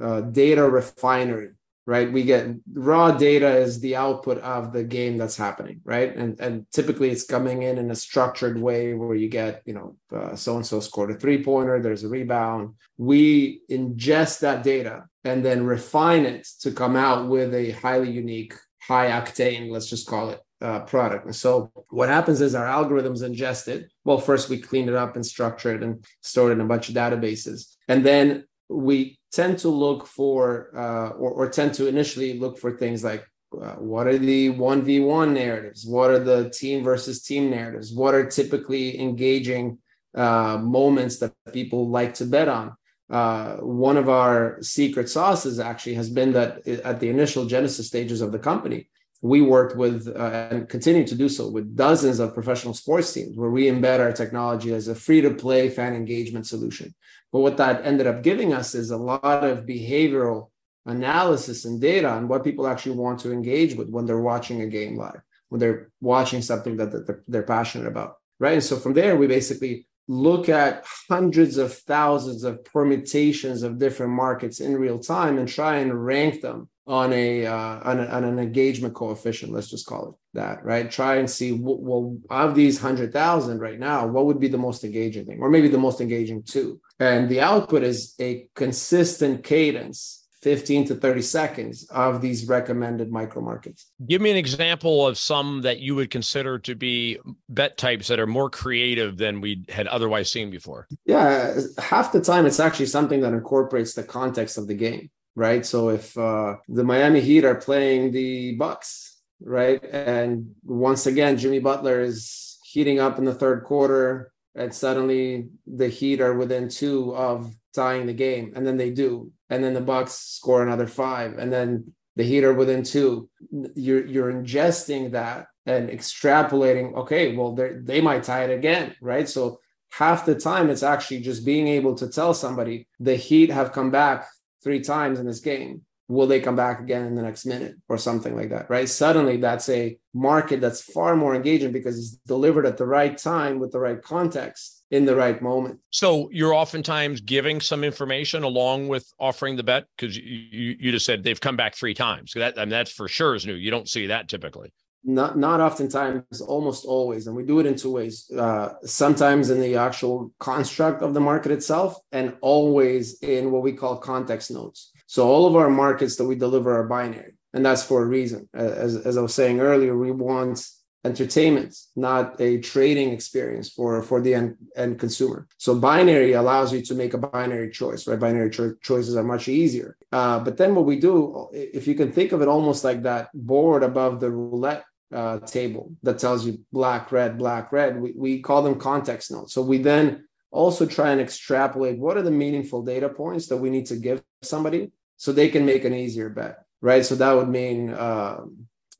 uh, 0.00 0.20
data 0.20 0.68
refinery 0.68 1.50
right 1.86 2.12
we 2.12 2.24
get 2.24 2.48
raw 2.72 3.12
data 3.12 3.48
is 3.58 3.80
the 3.80 3.94
output 3.94 4.38
of 4.38 4.72
the 4.72 4.82
game 4.82 5.16
that's 5.16 5.36
happening 5.36 5.80
right 5.84 6.16
and 6.16 6.38
and 6.40 6.66
typically 6.72 7.10
it's 7.10 7.24
coming 7.24 7.62
in 7.62 7.78
in 7.78 7.90
a 7.90 7.94
structured 7.94 8.60
way 8.60 8.92
where 8.94 9.14
you 9.14 9.28
get 9.28 9.62
you 9.64 9.74
know 9.74 9.96
so 10.36 10.56
and 10.56 10.66
so 10.66 10.80
scored 10.80 11.10
a 11.10 11.14
three 11.14 11.42
pointer 11.42 11.80
there's 11.80 12.04
a 12.04 12.08
rebound 12.08 12.74
we 12.98 13.60
ingest 13.70 14.40
that 14.40 14.62
data 14.62 15.04
and 15.24 15.44
then 15.44 15.64
refine 15.64 16.26
it 16.26 16.46
to 16.60 16.70
come 16.72 16.96
out 16.96 17.28
with 17.28 17.54
a 17.54 17.70
highly 17.70 18.10
unique 18.10 18.54
high 18.80 19.10
octane 19.10 19.70
let's 19.70 19.88
just 19.88 20.06
call 20.06 20.30
it 20.30 20.40
uh, 20.60 20.80
product. 20.80 21.26
And 21.26 21.36
so 21.36 21.70
what 21.90 22.08
happens 22.08 22.40
is 22.40 22.54
our 22.54 22.66
algorithms 22.66 23.22
ingest 23.22 23.68
it. 23.68 23.90
Well, 24.04 24.18
first 24.18 24.48
we 24.48 24.58
clean 24.58 24.88
it 24.88 24.94
up 24.94 25.14
and 25.14 25.26
structure 25.26 25.74
it 25.74 25.82
and 25.82 26.04
store 26.22 26.50
it 26.50 26.54
in 26.54 26.60
a 26.60 26.66
bunch 26.66 26.88
of 26.88 26.94
databases. 26.94 27.76
And 27.88 28.04
then 28.04 28.46
we 28.68 29.18
tend 29.36 29.58
to 29.58 29.68
look 29.68 30.06
for 30.06 30.70
uh, 30.74 31.10
or, 31.22 31.30
or, 31.38 31.48
tend 31.48 31.74
to 31.74 31.86
initially 31.86 32.38
look 32.38 32.58
for 32.58 32.70
things 32.76 33.04
like 33.04 33.22
uh, 33.62 33.76
what 33.92 34.06
are 34.06 34.18
the 34.18 34.50
1v1 34.50 35.32
narratives? 35.32 35.86
What 35.86 36.10
are 36.10 36.24
the 36.32 36.50
team 36.50 36.82
versus 36.82 37.22
team 37.22 37.50
narratives? 37.50 37.92
What 37.92 38.14
are 38.14 38.26
typically 38.26 38.98
engaging 38.98 39.78
uh, 40.14 40.56
moments 40.58 41.18
that 41.18 41.32
people 41.52 41.90
like 41.98 42.14
to 42.14 42.24
bet 42.24 42.48
on? 42.48 42.66
Uh, 43.08 43.56
one 43.58 43.98
of 43.98 44.08
our 44.08 44.58
secret 44.62 45.08
sauces 45.08 45.60
actually 45.60 45.94
has 45.94 46.08
been 46.10 46.32
that 46.32 46.66
at 46.66 46.98
the 46.98 47.08
initial 47.08 47.44
genesis 47.44 47.86
stages 47.86 48.20
of 48.20 48.32
the 48.32 48.38
company 48.38 48.88
we 49.22 49.40
worked 49.40 49.76
with 49.76 50.08
uh, 50.08 50.48
and 50.50 50.68
continue 50.68 51.06
to 51.06 51.14
do 51.14 51.28
so 51.28 51.48
with 51.48 51.76
dozens 51.76 52.18
of 52.20 52.34
professional 52.34 52.74
sports 52.74 53.12
teams 53.12 53.36
where 53.36 53.50
we 53.50 53.64
embed 53.64 54.00
our 54.00 54.12
technology 54.12 54.72
as 54.72 54.88
a 54.88 54.94
free 54.94 55.20
to 55.20 55.30
play 55.30 55.68
fan 55.68 55.94
engagement 55.94 56.46
solution. 56.46 56.94
But 57.32 57.40
what 57.40 57.56
that 57.58 57.84
ended 57.84 58.06
up 58.06 58.22
giving 58.22 58.52
us 58.52 58.74
is 58.74 58.90
a 58.90 58.96
lot 58.96 59.44
of 59.44 59.66
behavioral 59.66 60.50
analysis 60.86 61.64
and 61.64 61.80
data 61.80 62.08
on 62.08 62.28
what 62.28 62.44
people 62.44 62.66
actually 62.66 62.96
want 62.96 63.20
to 63.20 63.32
engage 63.32 63.74
with 63.74 63.88
when 63.90 64.06
they're 64.06 64.20
watching 64.20 64.62
a 64.62 64.66
game 64.66 64.96
live, 64.96 65.20
when 65.48 65.58
they're 65.58 65.90
watching 66.00 66.40
something 66.40 66.76
that 66.76 67.24
they're, 67.26 67.42
passionate 67.42 67.88
about. 67.88 68.16
Right. 68.38 68.54
And 68.54 68.62
so 68.62 68.76
from 68.76 68.94
there, 68.94 69.16
we 69.16 69.26
basically 69.26 69.86
look 70.08 70.48
at 70.48 70.84
hundreds 71.08 71.56
of 71.56 71.74
thousands 71.74 72.44
of 72.44 72.64
permutations 72.64 73.62
of 73.62 73.78
different 73.78 74.12
markets 74.12 74.60
in 74.60 74.76
real 74.76 74.98
time 74.98 75.38
and 75.38 75.48
try 75.48 75.78
and 75.78 76.06
rank 76.06 76.40
them 76.42 76.68
on 76.86 77.12
a, 77.12 77.44
uh, 77.44 77.80
on, 77.82 77.98
a, 77.98 78.06
on 78.06 78.22
an 78.22 78.38
engagement 78.38 78.94
coefficient 78.94 79.52
let's 79.52 79.68
just 79.68 79.86
call 79.86 80.10
it 80.10 80.14
that 80.36 80.64
right 80.64 80.90
try 80.90 81.16
and 81.16 81.28
see 81.28 81.52
well 81.52 82.16
of 82.30 82.54
these 82.54 82.80
100000 82.80 83.58
right 83.58 83.78
now 83.78 84.06
what 84.06 84.26
would 84.26 84.40
be 84.40 84.48
the 84.48 84.58
most 84.58 84.84
engaging 84.84 85.26
thing 85.26 85.40
or 85.40 85.50
maybe 85.50 85.68
the 85.68 85.78
most 85.78 86.00
engaging 86.00 86.42
two 86.42 86.80
and 87.00 87.28
the 87.28 87.40
output 87.40 87.82
is 87.82 88.14
a 88.20 88.48
consistent 88.54 89.42
cadence 89.42 90.22
15 90.42 90.86
to 90.86 90.94
30 90.94 91.22
seconds 91.22 91.88
of 91.90 92.20
these 92.20 92.46
recommended 92.46 93.10
micro 93.10 93.42
markets. 93.42 93.90
Give 94.06 94.20
me 94.20 94.30
an 94.30 94.36
example 94.36 95.04
of 95.04 95.18
some 95.18 95.62
that 95.62 95.80
you 95.80 95.96
would 95.96 96.08
consider 96.08 96.60
to 96.60 96.76
be 96.76 97.18
bet 97.48 97.76
types 97.76 98.06
that 98.06 98.20
are 98.20 98.28
more 98.28 98.48
creative 98.48 99.16
than 99.16 99.40
we 99.40 99.64
had 99.68 99.88
otherwise 99.88 100.30
seen 100.30 100.50
before. 100.50 100.86
Yeah, 101.04 101.58
half 101.78 102.12
the 102.12 102.20
time 102.20 102.46
it's 102.46 102.60
actually 102.60 102.86
something 102.86 103.22
that 103.22 103.32
incorporates 103.32 103.94
the 103.94 104.04
context 104.04 104.56
of 104.56 104.68
the 104.68 104.74
game 104.74 105.10
right? 105.36 105.64
So 105.64 105.90
if 105.90 106.16
uh, 106.18 106.56
the 106.66 106.82
Miami 106.82 107.20
Heat 107.20 107.44
are 107.44 107.54
playing 107.54 108.10
the 108.10 108.56
Bucks, 108.56 109.15
right, 109.40 109.82
and 109.84 110.54
once 110.64 111.06
again 111.06 111.38
Jimmy 111.38 111.58
Butler 111.58 112.00
is 112.00 112.58
heating 112.64 113.00
up 113.00 113.18
in 113.18 113.24
the 113.24 113.34
third 113.34 113.64
quarter, 113.64 114.32
and 114.54 114.74
suddenly 114.74 115.48
the 115.66 115.88
Heat 115.88 116.20
are 116.20 116.34
within 116.34 116.68
two 116.68 117.14
of 117.14 117.54
tying 117.74 118.06
the 118.06 118.12
game, 118.12 118.52
and 118.56 118.66
then 118.66 118.76
they 118.76 118.90
do, 118.90 119.32
and 119.50 119.62
then 119.62 119.74
the 119.74 119.80
Bucks 119.80 120.12
score 120.12 120.62
another 120.62 120.86
five, 120.86 121.38
and 121.38 121.52
then 121.52 121.92
the 122.16 122.24
Heat 122.24 122.44
are 122.44 122.54
within 122.54 122.82
two. 122.82 123.28
You're 123.74 124.06
you're 124.06 124.32
ingesting 124.32 125.12
that 125.12 125.46
and 125.66 125.90
extrapolating. 125.90 126.94
Okay, 126.94 127.36
well 127.36 127.54
they 127.54 127.72
they 127.74 128.00
might 128.00 128.24
tie 128.24 128.44
it 128.44 128.56
again, 128.56 128.94
right? 129.00 129.28
So 129.28 129.60
half 129.90 130.26
the 130.26 130.34
time 130.34 130.70
it's 130.70 130.82
actually 130.82 131.20
just 131.20 131.44
being 131.44 131.68
able 131.68 131.94
to 131.96 132.08
tell 132.08 132.34
somebody 132.34 132.88
the 132.98 133.16
Heat 133.16 133.50
have 133.50 133.72
come 133.72 133.90
back 133.90 134.26
three 134.62 134.80
times 134.80 135.20
in 135.20 135.26
this 135.26 135.40
game 135.40 135.82
will 136.08 136.26
they 136.26 136.40
come 136.40 136.56
back 136.56 136.80
again 136.80 137.04
in 137.04 137.14
the 137.14 137.22
next 137.22 137.46
minute 137.46 137.76
or 137.88 137.98
something 137.98 138.36
like 138.36 138.50
that 138.50 138.68
right? 138.70 138.88
Suddenly 138.88 139.38
that's 139.38 139.68
a 139.68 139.98
market 140.14 140.60
that's 140.60 140.82
far 140.82 141.16
more 141.16 141.34
engaging 141.34 141.72
because 141.72 141.98
it's 141.98 142.10
delivered 142.26 142.66
at 142.66 142.76
the 142.76 142.86
right 142.86 143.16
time 143.16 143.58
with 143.58 143.72
the 143.72 143.78
right 143.78 144.02
context 144.02 144.84
in 144.90 145.04
the 145.04 145.16
right 145.16 145.42
moment. 145.42 145.80
So 145.90 146.28
you're 146.32 146.54
oftentimes 146.54 147.20
giving 147.20 147.60
some 147.60 147.82
information 147.82 148.44
along 148.44 148.88
with 148.88 149.12
offering 149.18 149.56
the 149.56 149.64
bet? 149.64 149.86
Because 149.96 150.16
you, 150.16 150.76
you 150.78 150.92
just 150.92 151.06
said 151.06 151.24
they've 151.24 151.40
come 151.40 151.56
back 151.56 151.74
three 151.74 151.94
times. 151.94 152.32
That 152.34 152.56
I 152.56 152.62
mean, 152.62 152.70
that's 152.70 152.92
for 152.92 153.08
sure 153.08 153.34
is 153.34 153.46
new. 153.46 153.54
You 153.54 153.70
don't 153.70 153.88
see 153.88 154.06
that 154.06 154.28
typically 154.28 154.72
not 155.06 155.38
not 155.38 155.60
oftentimes 155.60 156.40
almost 156.40 156.84
always 156.84 157.26
and 157.26 157.36
we 157.36 157.44
do 157.44 157.60
it 157.60 157.66
in 157.66 157.76
two 157.76 157.92
ways 157.92 158.28
uh, 158.36 158.74
sometimes 158.84 159.50
in 159.50 159.60
the 159.60 159.76
actual 159.76 160.32
construct 160.40 161.00
of 161.00 161.14
the 161.14 161.20
market 161.20 161.52
itself 161.52 161.96
and 162.10 162.34
always 162.40 163.22
in 163.22 163.52
what 163.52 163.62
we 163.62 163.72
call 163.72 163.96
context 163.96 164.50
nodes. 164.50 164.92
So 165.06 165.28
all 165.28 165.46
of 165.46 165.54
our 165.54 165.70
markets 165.70 166.16
that 166.16 166.24
we 166.24 166.34
deliver 166.34 166.76
are 166.76 166.88
binary 166.88 167.38
and 167.54 167.64
that's 167.64 167.84
for 167.84 168.02
a 168.02 168.06
reason. 168.06 168.48
As, 168.52 168.96
as 168.96 169.16
i 169.16 169.20
was 169.20 169.32
saying 169.32 169.60
earlier 169.60 169.96
we 169.96 170.10
want 170.10 170.68
entertainment 171.04 171.72
not 171.94 172.40
a 172.40 172.58
trading 172.58 173.12
experience 173.12 173.70
for 173.70 174.02
for 174.02 174.20
the 174.20 174.34
end, 174.34 174.56
end 174.76 174.98
consumer. 174.98 175.46
So 175.56 175.78
binary 175.78 176.32
allows 176.32 176.72
you 176.72 176.82
to 176.82 176.94
make 176.96 177.14
a 177.14 177.18
binary 177.18 177.70
choice 177.70 178.08
right? 178.08 178.18
Binary 178.18 178.50
cho- 178.50 178.74
choices 178.82 179.14
are 179.14 179.22
much 179.22 179.46
easier. 179.46 179.96
Uh, 180.10 180.40
but 180.40 180.56
then 180.56 180.74
what 180.74 180.84
we 180.84 180.98
do 180.98 181.48
if 181.52 181.86
you 181.86 181.94
can 181.94 182.10
think 182.10 182.32
of 182.32 182.42
it 182.42 182.48
almost 182.48 182.82
like 182.82 183.04
that 183.04 183.28
board 183.32 183.84
above 183.84 184.18
the 184.18 184.32
roulette 184.32 184.84
uh, 185.12 185.38
table 185.40 185.92
that 186.02 186.18
tells 186.18 186.46
you 186.46 186.60
black, 186.72 187.12
red, 187.12 187.38
black, 187.38 187.72
red. 187.72 188.00
We, 188.00 188.12
we 188.16 188.40
call 188.40 188.62
them 188.62 188.78
context 188.78 189.30
notes. 189.30 189.52
So 189.52 189.62
we 189.62 189.78
then 189.78 190.26
also 190.50 190.86
try 190.86 191.10
and 191.10 191.20
extrapolate 191.20 191.98
what 191.98 192.16
are 192.16 192.22
the 192.22 192.30
meaningful 192.30 192.82
data 192.82 193.08
points 193.08 193.46
that 193.48 193.56
we 193.56 193.70
need 193.70 193.86
to 193.86 193.96
give 193.96 194.22
somebody 194.42 194.90
so 195.16 195.32
they 195.32 195.48
can 195.48 195.64
make 195.64 195.84
an 195.84 195.94
easier 195.94 196.28
bet, 196.28 196.64
right? 196.80 197.04
So 197.04 197.14
that 197.16 197.32
would 197.32 197.48
mean 197.48 197.90
uh, 197.90 198.40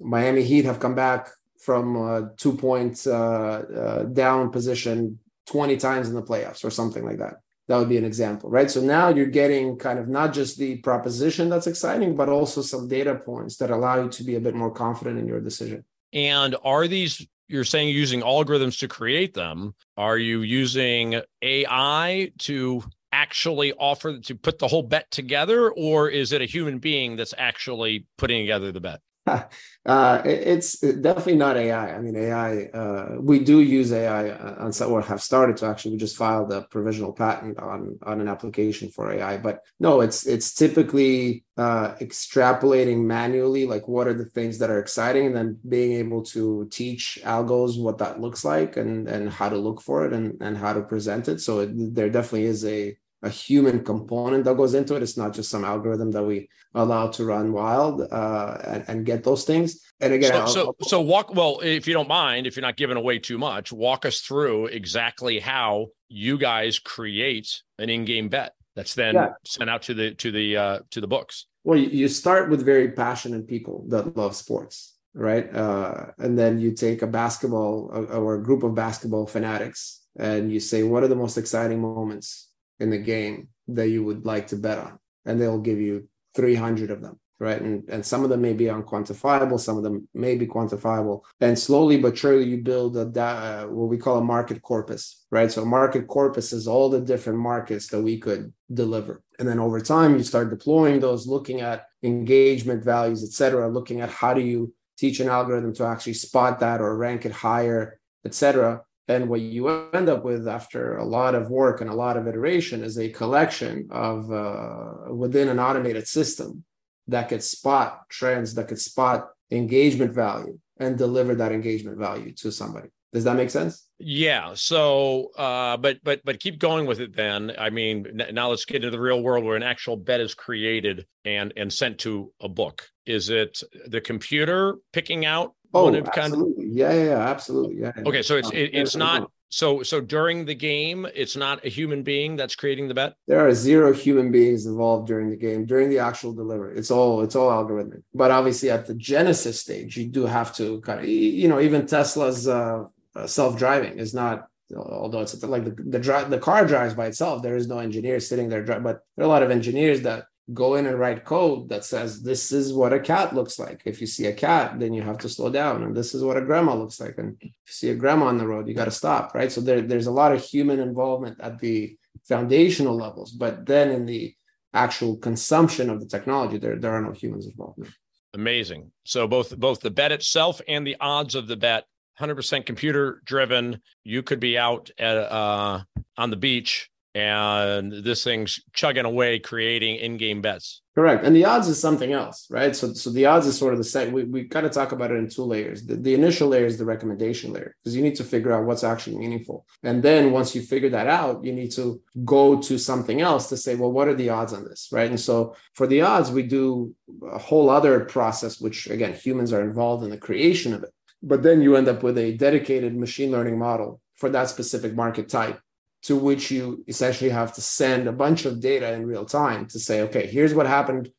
Miami 0.01 0.43
Heat 0.43 0.65
have 0.65 0.81
come 0.81 0.95
back 0.95 1.29
from 1.61 1.97
a 1.97 2.31
two 2.37 2.57
point 2.57 3.07
uh, 3.07 3.11
uh, 3.11 4.03
down 4.05 4.51
position 4.51 5.19
20 5.47 5.77
times 5.77 6.09
in 6.09 6.15
the 6.15 6.23
playoffs 6.23 6.65
or 6.65 6.71
something 6.71 7.05
like 7.05 7.19
that. 7.19 7.41
That 7.69 7.79
would 7.79 7.89
be 7.89 7.97
an 7.97 8.05
example, 8.05 8.49
right? 8.49 8.71
So 8.71 8.81
now 8.81 9.09
you're 9.09 9.27
getting 9.27 9.77
kind 9.77 9.99
of 9.99 10.07
not 10.07 10.33
just 10.33 10.57
the 10.57 10.77
proposition 10.77 11.49
that's 11.49 11.67
exciting, 11.67 12.15
but 12.15 12.29
also 12.29 12.63
some 12.63 12.87
data 12.87 13.17
points 13.17 13.57
that 13.57 13.71
allow 13.71 14.01
you 14.03 14.09
to 14.11 14.23
be 14.23 14.37
a 14.37 14.41
bit 14.41 14.55
more 14.55 14.71
confident 14.71 15.19
in 15.19 15.27
your 15.27 15.41
decision. 15.41 15.85
And 16.17 16.57
are 16.65 16.89
these 16.89 17.27
you're 17.47 17.65
saying 17.65 17.91
using 17.91 18.23
algorithms 18.23 18.79
to 18.81 18.89
create 18.89 19.35
them? 19.35 19.75
Are 19.99 20.17
you 20.17 20.41
using 20.41 21.21
AI 21.43 22.33
to 22.39 22.83
actually 23.13 23.75
offer 23.75 24.19
to 24.19 24.35
put 24.35 24.59
the 24.59 24.67
whole 24.67 24.83
bet 24.83 25.11
together, 25.11 25.71
or 25.71 26.09
is 26.09 26.33
it 26.33 26.41
a 26.41 26.47
human 26.47 26.79
being 26.79 27.17
that's 27.17 27.35
actually 27.37 28.07
putting 28.17 28.43
together 28.43 28.73
the 28.73 28.81
bet? 28.81 29.01
uh, 29.87 30.23
it's 30.25 30.79
definitely 30.79 31.37
not 31.37 31.57
AI. 31.57 31.97
I 31.97 32.01
mean, 32.01 32.15
AI. 32.17 32.65
Uh, 32.67 33.17
we 33.21 33.41
do 33.41 33.61
use 33.61 33.91
AI 33.93 34.31
on 34.57 34.73
some, 34.73 34.93
or 34.93 35.03
have 35.03 35.21
started 35.23 35.57
to 35.59 35.67
actually. 35.67 35.93
We 35.93 35.99
just 35.99 36.17
filed 36.17 36.53
a 36.53 36.63
provisional 36.63 37.13
patent 37.13 37.59
on 37.59 37.99
on 38.03 38.21
an 38.21 38.29
application 38.29 38.91
for 38.91 39.13
AI. 39.13 39.37
But 39.39 39.63
no, 39.81 40.01
it's 40.01 40.27
it's 40.27 40.55
typically 40.55 41.45
uh, 41.57 41.95
extrapolating 41.97 43.05
manually, 43.05 43.67
like 43.67 43.89
what 43.89 44.07
are 44.07 44.15
the 44.15 44.27
things 44.27 44.59
that 44.59 44.71
are 44.71 44.79
exciting, 44.79 45.27
and 45.27 45.37
then 45.37 45.59
being 45.69 45.93
able 45.95 46.23
to 46.27 46.69
teach 46.71 47.19
algos 47.25 47.83
what 47.83 47.99
that 47.99 48.21
looks 48.21 48.45
like 48.45 48.77
and 48.77 49.09
and 49.09 49.29
how 49.31 49.49
to 49.49 49.57
look 49.57 49.81
for 49.81 50.07
it 50.07 50.13
and 50.13 50.37
and 50.41 50.57
how 50.57 50.73
to 50.73 50.83
present 50.83 51.27
it. 51.29 51.41
So 51.41 51.61
it, 51.61 51.71
there 51.95 52.11
definitely 52.11 52.45
is 52.47 52.65
a 52.65 52.97
a 53.23 53.29
human 53.29 53.83
component 53.85 54.45
that 54.45 54.57
goes 54.57 54.75
into 54.75 54.95
it. 54.95 55.03
It's 55.03 55.17
not 55.17 55.35
just 55.35 55.51
some 55.51 55.65
algorithm 55.65 56.11
that 56.13 56.23
we 56.23 56.49
allow 56.75 57.09
to 57.09 57.25
run 57.25 57.53
wild 57.53 58.01
uh, 58.01 58.59
and, 58.65 58.85
and, 58.89 59.07
get 59.07 59.25
those 59.25 59.45
things. 59.45 59.81
And 60.01 60.13
again, 60.13 60.47
so, 60.47 60.47
so, 60.47 60.77
so 60.83 61.01
walk. 61.01 61.35
Well, 61.35 61.61
if 61.63 61.87
you 61.89 61.95
don't 61.95 62.09
mind, 62.09 62.47
if 62.47 62.57
you're 62.57 62.63
not 62.63 62.77
giving 62.77 62.97
away 62.97 63.19
too 63.19 63.39
much, 63.39 63.73
walk 63.73 64.05
us 64.05 64.21
through 64.21 64.67
exactly 64.67 65.39
how 65.39 65.87
you 66.09 66.37
guys 66.39 66.79
create 66.79 67.63
an 67.79 67.89
in-game 67.89 68.29
bet 68.29 68.53
that's 68.75 68.95
then 68.95 69.15
yeah. 69.15 69.29
sent 69.45 69.71
out 69.71 69.83
to 69.83 69.95
the 69.95 70.15
to 70.15 70.31
the 70.31 70.57
uh, 70.57 70.79
to 70.91 71.01
the 71.01 71.09
books. 71.09 71.47
Well, 71.65 71.79
you 71.79 72.09
start 72.09 72.51
with 72.51 72.65
very 72.65 72.93
passionate 72.93 73.49
people 73.49 73.87
that 73.89 74.17
love 74.17 74.37
sports 74.37 74.97
right? 75.17 75.53
Uh, 75.53 76.09
and 76.19 76.39
then 76.39 76.61
you 76.61 76.73
take 76.73 77.01
a 77.01 77.07
basketball 77.07 77.91
or 77.91 78.35
a 78.35 78.43
group 78.43 78.63
of 78.63 78.75
basketball 78.75 79.27
fanatics 79.27 80.03
and 80.19 80.53
you 80.53 80.61
say, 80.61 80.83
what 80.83 81.03
are 81.03 81.09
the 81.09 81.17
most 81.17 81.39
exciting 81.39 81.81
moments 81.81 82.51
in 82.81 82.91
the 82.91 82.99
game 82.99 83.49
that 83.69 83.89
you 83.89 84.05
would 84.05 84.25
like 84.25 84.49
to 84.49 84.57
bet 84.57 84.79
on 84.79 84.99
and 85.25 85.41
they'll 85.41 85.61
give 85.61 85.81
you 85.81 86.09
300 86.35 86.91
of 86.91 87.01
them 87.03 87.19
right? 87.39 87.61
And 87.61 87.89
and 87.89 88.05
some 88.05 88.25
of 88.25 88.31
them 88.31 88.41
may 88.41 88.53
be 88.53 88.65
unquantifiable, 88.65 89.61
some 89.61 89.77
of 89.77 89.83
them 89.83 90.09
may 90.15 90.37
be 90.37 90.47
quantifiable. 90.47 91.23
And 91.41 91.59
slowly 91.59 91.99
but 91.99 92.17
surely, 92.17 92.45
you 92.45 92.59
build 92.59 92.97
a 92.97 93.21
uh, 93.21 93.67
what 93.67 93.89
we 93.89 93.99
call 93.99 94.19
a 94.19 94.25
market 94.25 94.63
corpus, 94.63 95.25
right? 95.31 95.51
So 95.51 95.65
market 95.65 96.07
corpus 96.07 96.53
is 96.53 96.67
all 96.67 96.89
the 96.89 97.01
different 97.01 97.39
markets 97.39 97.89
that 97.89 98.03
we 98.03 98.19
could 98.19 98.53
deliver. 98.73 99.23
And 99.39 99.47
then 99.47 99.59
over 99.59 99.81
time, 99.81 100.17
you 100.17 100.23
start 100.23 100.51
deploying 100.51 101.01
those, 101.01 101.27
looking 101.27 101.61
at 101.61 101.87
engagement 102.03 102.83
values, 102.83 103.23
et 103.23 103.33
cetera, 103.33 103.69
looking 103.69 104.01
at 104.01 104.11
how 104.11 104.33
do 104.33 104.41
you 104.41 104.73
teach 104.97 105.21
an 105.21 105.29
algorithm 105.29 105.75
to 105.75 105.85
actually 105.85 106.15
spot 106.15 106.61
that 106.61 106.81
or 106.81 106.97
rank 106.97 107.27
it 107.27 107.33
higher, 107.33 108.01
et 108.25 108.35
cetera. 108.35 108.83
And 109.09 109.29
what 109.29 109.41
you 109.41 109.69
end 109.69 110.09
up 110.09 110.25
with 110.25 110.49
after 110.49 110.97
a 110.97 111.05
lot 111.05 111.35
of 111.35 111.49
work 111.49 111.81
and 111.81 111.89
a 111.89 111.95
lot 111.95 112.17
of 112.17 112.27
iteration 112.27 112.83
is 112.83 112.99
a 112.99 113.09
collection 113.09 113.89
of 113.91 114.31
uh, 114.33 115.15
within 115.15 115.49
an 115.49 115.61
automated 115.61 116.09
system 116.09 116.65
that 117.07 117.29
could 117.29 117.43
spot 117.43 118.09
trends, 118.09 118.55
that 118.55 118.67
could 118.67 118.81
spot 118.81 119.29
engagement 119.51 120.13
value 120.13 120.59
and 120.79 120.99
deliver 120.99 121.37
that 121.37 121.53
engagement 121.53 121.99
value 121.99 122.33
to 122.33 122.51
somebody. 122.51 122.89
Does 123.13 123.25
that 123.25 123.37
make 123.37 123.51
sense? 123.51 123.87
Yeah. 123.99 124.53
So, 124.55 125.31
uh, 125.39 125.79
but 125.79 125.99
but 126.03 126.21
but 126.25 126.39
keep 126.39 126.59
going 126.59 126.85
with 126.85 127.01
it. 127.01 127.17
Then, 127.17 127.53
I 127.59 127.71
mean, 127.71 128.21
now 128.33 128.51
let's 128.51 128.67
get 128.67 128.77
into 128.77 128.91
the 128.91 129.01
real 129.01 129.23
world 129.23 129.45
where 129.45 129.57
an 129.57 129.63
actual 129.63 129.97
bet 129.97 130.21
is 130.21 130.35
created 130.35 131.07
and 131.25 131.53
and 131.57 131.73
sent 131.73 132.01
to 132.01 132.33
a 132.41 132.49
book. 132.49 132.89
Is 133.07 133.31
it 133.31 133.63
the 133.87 134.03
computer 134.03 134.77
picking 134.93 135.25
out? 135.25 135.55
Oh, 135.75 135.95
absolutely. 135.95 136.13
Kind 136.13 136.35
of... 136.35 136.49
yeah, 136.59 136.93
yeah, 136.93 137.05
yeah, 137.05 137.19
absolutely. 137.19 137.81
Yeah. 137.81 137.93
Okay, 138.07 138.23
so 138.23 138.37
it's 138.37 138.51
it, 138.51 138.71
it's 138.73 138.97
not 138.97 139.31
so 139.49 139.83
so 139.83 140.01
during 140.01 140.45
the 140.45 140.55
game, 140.55 141.07
it's 141.15 141.37
not 141.37 141.65
a 141.65 141.69
human 141.69 142.03
being 142.03 142.37
that's 142.37 142.55
creating 142.55 142.89
the 142.89 142.95
bet. 142.95 143.15
There 143.27 143.47
are 143.47 143.55
zero 143.55 143.93
human 143.93 144.33
beings 144.33 144.67
involved 144.67 145.07
during 145.07 145.31
the 145.31 145.37
game, 145.37 145.67
during 145.67 145.89
the 145.89 145.99
actual 145.99 146.33
delivery. 146.33 146.77
It's 146.77 146.91
all 146.91 147.23
it's 147.23 147.37
all 147.37 147.51
algorithmic. 147.51 148.03
But 148.15 148.31
obviously, 148.31 148.71
at 148.71 148.87
the 148.87 148.95
genesis 148.95 149.61
stage, 149.61 149.97
you 149.97 150.09
do 150.09 150.27
have 150.27 150.55
to 150.57 150.81
kind 150.81 151.01
of 151.01 151.07
you 151.07 151.49
know 151.49 151.61
even 151.61 151.87
Tesla's 151.87 152.49
uh, 152.49 152.85
uh 153.15 153.27
self 153.27 153.57
driving 153.57 153.99
is 153.99 154.15
not 154.15 154.49
although 154.75 155.21
it's 155.21 155.41
like 155.45 155.65
the 155.65 155.71
the, 155.71 156.27
the 156.29 156.39
car 156.39 156.67
drives 156.67 156.95
by 156.95 157.07
itself. 157.07 157.43
There 157.43 157.57
is 157.57 157.69
no 157.69 157.79
engineer 157.79 158.19
sitting 158.21 158.49
there, 158.49 158.63
but 158.63 159.01
there 159.17 159.25
are 159.25 159.29
a 159.29 159.29
lot 159.29 159.43
of 159.43 159.51
engineers 159.51 160.03
that 160.03 160.27
go 160.53 160.77
in 160.77 160.87
and 160.87 160.99
write 160.99 161.25
code 161.25 161.69
that 161.69 161.85
says 161.85 162.23
this 162.23 162.53
is 162.53 162.73
what 162.73 162.93
a 162.93 163.01
cat 163.01 163.35
looks 163.35 163.59
like. 163.59 163.83
If 163.85 164.01
you 164.01 164.07
see 164.07 164.27
a 164.27 164.33
cat, 164.33 164.79
then 164.79 164.95
you 164.95 165.03
have 165.03 165.19
to 165.19 165.29
slow 165.29 165.51
down, 165.51 165.83
and 165.83 165.97
this 165.97 166.15
is 166.15 166.23
what 166.23 166.37
a 166.37 166.43
grandma 166.43 166.75
looks 166.75 167.01
like. 167.01 167.19
And 167.19 167.37
if 167.41 167.45
you 167.45 167.53
see 167.67 167.91
a 167.91 167.95
grandma 167.95 168.27
on 168.27 168.39
the 168.39 168.47
road, 168.47 168.69
you 168.69 168.75
got 168.75 168.85
to 168.85 168.91
stop, 168.91 169.35
right? 169.35 169.51
So 169.51 169.61
there, 169.61 169.83
there's 169.83 170.07
a 170.07 170.13
lot 170.13 170.33
of 170.33 170.43
human 170.43 170.81
involvement 170.81 171.41
at 171.41 171.59
the 171.59 171.97
foundational 172.29 172.97
levels, 172.97 173.33
but 173.33 173.67
then 173.67 173.91
in 173.91 174.07
the 174.07 174.35
actual 174.73 175.17
consumption 175.17 175.91
of 175.91 176.01
the 176.01 176.07
technology, 176.07 176.59
there 176.59 176.77
there 176.77 176.93
are 176.93 177.03
no 177.03 177.13
humans 177.13 177.47
involved. 177.47 177.89
Amazing. 178.35 178.93
So 179.05 179.27
both 179.27 179.57
both 179.57 179.81
the 179.81 179.91
bet 179.91 180.13
itself 180.13 180.61
and 180.69 180.87
the 180.87 180.97
odds 181.01 181.35
of 181.35 181.49
the 181.49 181.57
bet, 181.57 181.85
100% 182.21 182.67
computer 182.67 183.23
driven. 183.25 183.81
You 184.05 184.23
could 184.23 184.41
be 184.41 184.59
out 184.59 184.91
at 184.99 185.17
uh, 185.17 185.83
on 186.17 186.31
the 186.31 186.37
beach 186.37 186.91
and 187.17 188.05
this 188.05 188.23
thing's 188.23 188.61
chugging 188.75 189.07
away 189.07 189.39
creating 189.39 189.97
in-game 189.97 190.43
bets. 190.43 190.83
Correct. 190.95 191.25
And 191.25 191.35
the 191.35 191.47
odds 191.47 191.67
is 191.67 191.81
something 191.81 192.13
else 192.13 192.47
right? 192.51 192.77
So 192.77 192.93
so 192.93 193.11
the 193.11 193.25
odds 193.25 193.47
is 193.47 193.57
sort 193.57 193.73
of 193.73 193.79
the 193.79 193.85
same. 193.85 194.13
We, 194.13 194.25
we 194.25 194.45
kind 194.45 194.67
of 194.67 194.73
talk 194.73 194.93
about 194.93 195.11
it 195.11 195.17
in 195.17 195.29
two 195.31 195.43
layers. 195.43 195.87
The, 195.87 195.97
the 195.97 196.13
initial 196.13 196.49
layer 196.49 196.67
is 196.67 196.77
the 196.77 196.85
recommendation 196.85 197.55
layer 197.55 197.75
because 197.83 197.97
you 197.97 198.03
need 198.03 198.17
to 198.17 198.25
figure 198.25 198.53
out 198.53 198.67
what's 198.67 198.85
actually 198.85 199.17
meaningful. 199.17 199.67
And 199.83 200.03
then 200.03 200.31
once 200.31 200.55
you 200.55 200.61
figure 200.61 200.91
that 200.91 201.07
out 201.07 201.43
you 201.43 201.55
need 201.55 201.73
to 201.73 202.03
go 202.25 202.61
to 202.61 202.77
something 202.77 203.23
else 203.23 203.49
to 203.49 203.57
say 203.57 203.77
well 203.77 203.93
what 203.93 204.09
are 204.09 204.15
the 204.15 204.29
odds 204.29 204.53
on 204.53 204.65
this 204.65 204.91
right? 204.93 205.09
And 205.09 205.21
so 205.21 205.57
for 205.75 205.87
the 205.87 206.03
odds 206.03 206.31
we 206.31 206.43
do 206.43 206.95
a 207.33 207.39
whole 207.39 207.71
other 207.71 208.05
process 208.05 208.61
which 208.61 208.89
again 208.89 209.15
humans 209.15 209.55
are 209.55 209.63
involved 209.63 210.05
in 210.05 210.11
the 210.11 210.19
creation 210.19 210.75
of 210.75 210.83
it. 210.83 210.93
But 211.23 211.43
then 211.43 211.63
you 211.63 211.77
end 211.77 211.89
up 211.89 212.03
with 212.03 212.19
a 212.19 212.37
dedicated 212.37 212.95
machine 212.95 213.31
learning 213.31 213.59
model 213.59 214.03
for 214.17 214.29
that 214.31 214.51
specific 214.51 214.95
market 214.95 215.29
type 215.31 215.61
to 216.07 216.15
which 216.15 216.53
you 216.53 216.85
essentially 216.87 217.31
have 217.31 217.53
to 217.53 217.61
send 217.61 218.07
a 218.07 218.13
bunch 218.13 218.45
of 218.45 218.61
data 218.61 218.93
in 218.93 219.05
real 219.05 219.25
time 219.25 219.67
to 219.67 219.81
say, 219.81 220.03
okay, 220.03 220.25
here's 220.25 220.55
what 220.55 220.65
happened 220.67 221.11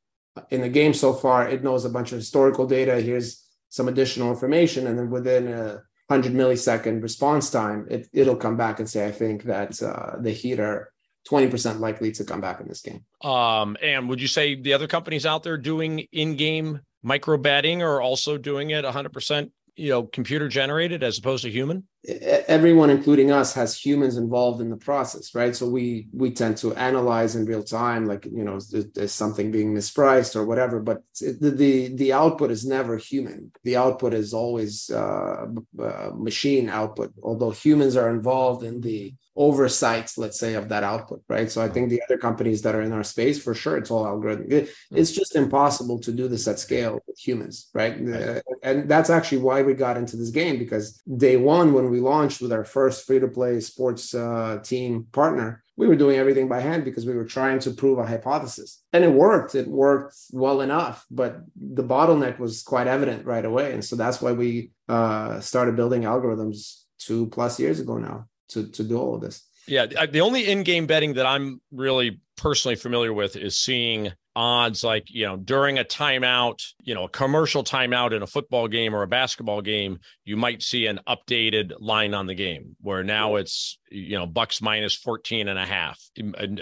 in 0.49 0.61
the 0.61 0.69
game 0.69 0.93
so 0.93 1.11
far. 1.13 1.45
It 1.47 1.61
knows 1.61 1.83
a 1.83 1.89
bunch 1.89 2.13
of 2.13 2.19
historical 2.19 2.65
data. 2.65 3.01
Here's 3.01 3.45
some 3.67 3.89
additional 3.89 4.29
information. 4.29 4.87
And 4.87 4.97
then 4.97 5.09
within 5.09 5.49
a 5.49 5.81
100 6.07 6.31
millisecond 6.31 7.03
response 7.03 7.49
time, 7.49 7.85
it, 7.89 8.07
it'll 8.13 8.37
come 8.37 8.55
back 8.55 8.79
and 8.79 8.89
say, 8.89 9.05
I 9.05 9.11
think 9.11 9.43
that 9.43 9.83
uh, 9.83 10.21
the 10.21 10.31
Heat 10.31 10.61
are 10.61 10.93
20% 11.29 11.81
likely 11.81 12.13
to 12.13 12.23
come 12.23 12.39
back 12.39 12.61
in 12.61 12.69
this 12.69 12.81
game. 12.81 13.03
Um, 13.29 13.75
and 13.81 14.07
would 14.07 14.21
you 14.21 14.29
say 14.29 14.55
the 14.55 14.71
other 14.71 14.87
companies 14.87 15.25
out 15.25 15.43
there 15.43 15.57
doing 15.57 15.99
in 16.13 16.37
game 16.37 16.79
micro 17.03 17.35
betting 17.35 17.81
are 17.81 18.01
also 18.01 18.37
doing 18.37 18.69
it 18.69 18.85
100% 18.85 19.51
you 19.77 19.89
know 19.91 20.03
computer 20.03 20.49
generated 20.49 21.03
as 21.03 21.19
opposed 21.19 21.43
to 21.43 21.51
human 21.51 21.87
everyone 22.07 22.89
including 22.89 23.31
us 23.31 23.53
has 23.53 23.77
humans 23.77 24.15
involved 24.15 24.61
in 24.61 24.69
the 24.69 24.77
process 24.77 25.35
right 25.35 25.55
so 25.55 25.67
we 25.67 26.07
we 26.13 26.31
tend 26.31 26.55
to 26.55 26.73
analyze 26.75 27.35
in 27.35 27.45
real 27.45 27.63
time 27.63 28.05
like 28.05 28.25
you 28.25 28.45
know 28.45 28.59
there's 28.93 29.11
something 29.11 29.51
being 29.51 29.73
mispriced 29.73 30.35
or 30.35 30.45
whatever 30.45 30.79
but 30.79 31.01
the 31.19 31.51
the, 31.51 31.87
the 31.95 32.13
output 32.13 32.49
is 32.49 32.65
never 32.65 32.97
human 32.97 33.51
the 33.65 33.75
output 33.75 34.13
is 34.13 34.33
always 34.33 34.89
uh, 34.89 35.47
uh, 35.81 36.09
machine 36.15 36.69
output 36.69 37.11
although 37.23 37.51
humans 37.51 37.97
are 37.97 38.09
involved 38.09 38.63
in 38.63 38.79
the 38.79 39.13
oversights, 39.37 40.17
let's 40.17 40.39
say, 40.39 40.55
of 40.55 40.67
that 40.69 40.83
output, 40.83 41.21
right? 41.29 41.49
So 41.49 41.61
I 41.61 41.69
think 41.69 41.89
the 41.89 42.01
other 42.01 42.17
companies 42.17 42.63
that 42.63 42.73
are 42.73 42.81
in 42.81 42.91
our 42.91 43.03
space, 43.03 43.41
for 43.41 43.53
sure, 43.53 43.77
it's 43.77 43.91
all 43.91 44.05
algorithm 44.05 44.47
It, 44.49 44.69
it's 44.91 45.11
just 45.11 45.35
impossible 45.35 45.99
to 45.99 46.11
do 46.11 46.27
this 46.27 46.47
at 46.47 46.59
scale 46.59 46.99
with 47.07 47.17
humans, 47.19 47.69
right? 47.73 47.95
right? 47.99 48.41
And 48.63 48.89
that's 48.89 49.11
actually 49.11 49.37
why 49.37 49.61
we 49.61 49.75
got 49.75 49.95
into 49.95 50.17
this 50.17 50.31
game 50.31 50.57
because 50.57 50.99
day 51.17 51.37
one, 51.37 51.71
when 51.73 51.91
we 51.91 51.96
launched 51.99 52.41
with 52.41 52.51
our 52.51 52.63
first 52.63 53.05
free 53.05 53.19
to 53.19 53.27
play 53.27 53.59
sports 53.59 54.13
uh, 54.13 54.59
team 54.63 55.07
partner, 55.11 55.63
we 55.75 55.87
were 55.87 55.95
doing 55.95 56.17
everything 56.17 56.47
by 56.47 56.59
hand 56.59 56.85
because 56.85 57.05
we 57.05 57.13
were 57.13 57.25
trying 57.25 57.59
to 57.59 57.71
prove 57.71 57.99
a 57.99 58.05
hypothesis. 58.05 58.81
And 58.93 59.03
it 59.03 59.11
worked. 59.11 59.55
It 59.55 59.67
worked 59.67 60.15
well 60.31 60.61
enough 60.61 61.05
but 61.11 61.41
the 61.55 61.83
bottleneck 61.83 62.39
was 62.39 62.63
quite 62.63 62.87
evident 62.87 63.25
right 63.25 63.45
away. 63.45 63.73
And 63.73 63.83
so 63.83 63.95
that's 63.95 64.21
why 64.21 64.31
we 64.31 64.71
uh, 64.87 65.39
started 65.39 65.75
building 65.75 66.03
algorithms 66.03 66.83
two 66.99 67.27
plus 67.27 67.59
years 67.59 67.79
ago 67.79 67.97
now 67.97 68.27
to 68.49 68.69
to 68.71 68.83
do 68.83 68.97
all 68.97 69.15
of 69.15 69.21
this. 69.21 69.43
Yeah, 69.67 69.85
the 69.85 70.21
only 70.21 70.47
in-game 70.47 70.87
betting 70.87 71.15
that 71.15 71.25
I'm 71.25 71.59
really 71.71 72.21
personally 72.37 72.75
familiar 72.75 73.13
with 73.13 73.35
is 73.35 73.57
seeing 73.57 74.13
odds 74.37 74.83
like 74.83 75.05
you 75.09 75.25
know 75.25 75.35
during 75.35 75.79
a 75.79 75.83
timeout 75.83 76.63
you 76.83 76.93
know 76.93 77.05
a 77.05 77.09
commercial 77.09 77.63
timeout 77.63 78.15
in 78.15 78.21
a 78.21 78.27
football 78.27 78.67
game 78.67 78.93
or 78.93 79.01
a 79.01 79.07
basketball 79.07 79.63
game 79.63 79.97
you 80.25 80.37
might 80.37 80.61
see 80.61 80.85
an 80.85 80.99
updated 81.07 81.73
line 81.79 82.13
on 82.13 82.27
the 82.27 82.35
game 82.35 82.75
where 82.79 83.03
now 83.03 83.37
it's 83.37 83.79
you 83.89 84.15
know 84.15 84.27
bucks 84.27 84.61
minus 84.61 84.95
14 84.95 85.47
and 85.47 85.57
a 85.57 85.65
half 85.65 85.99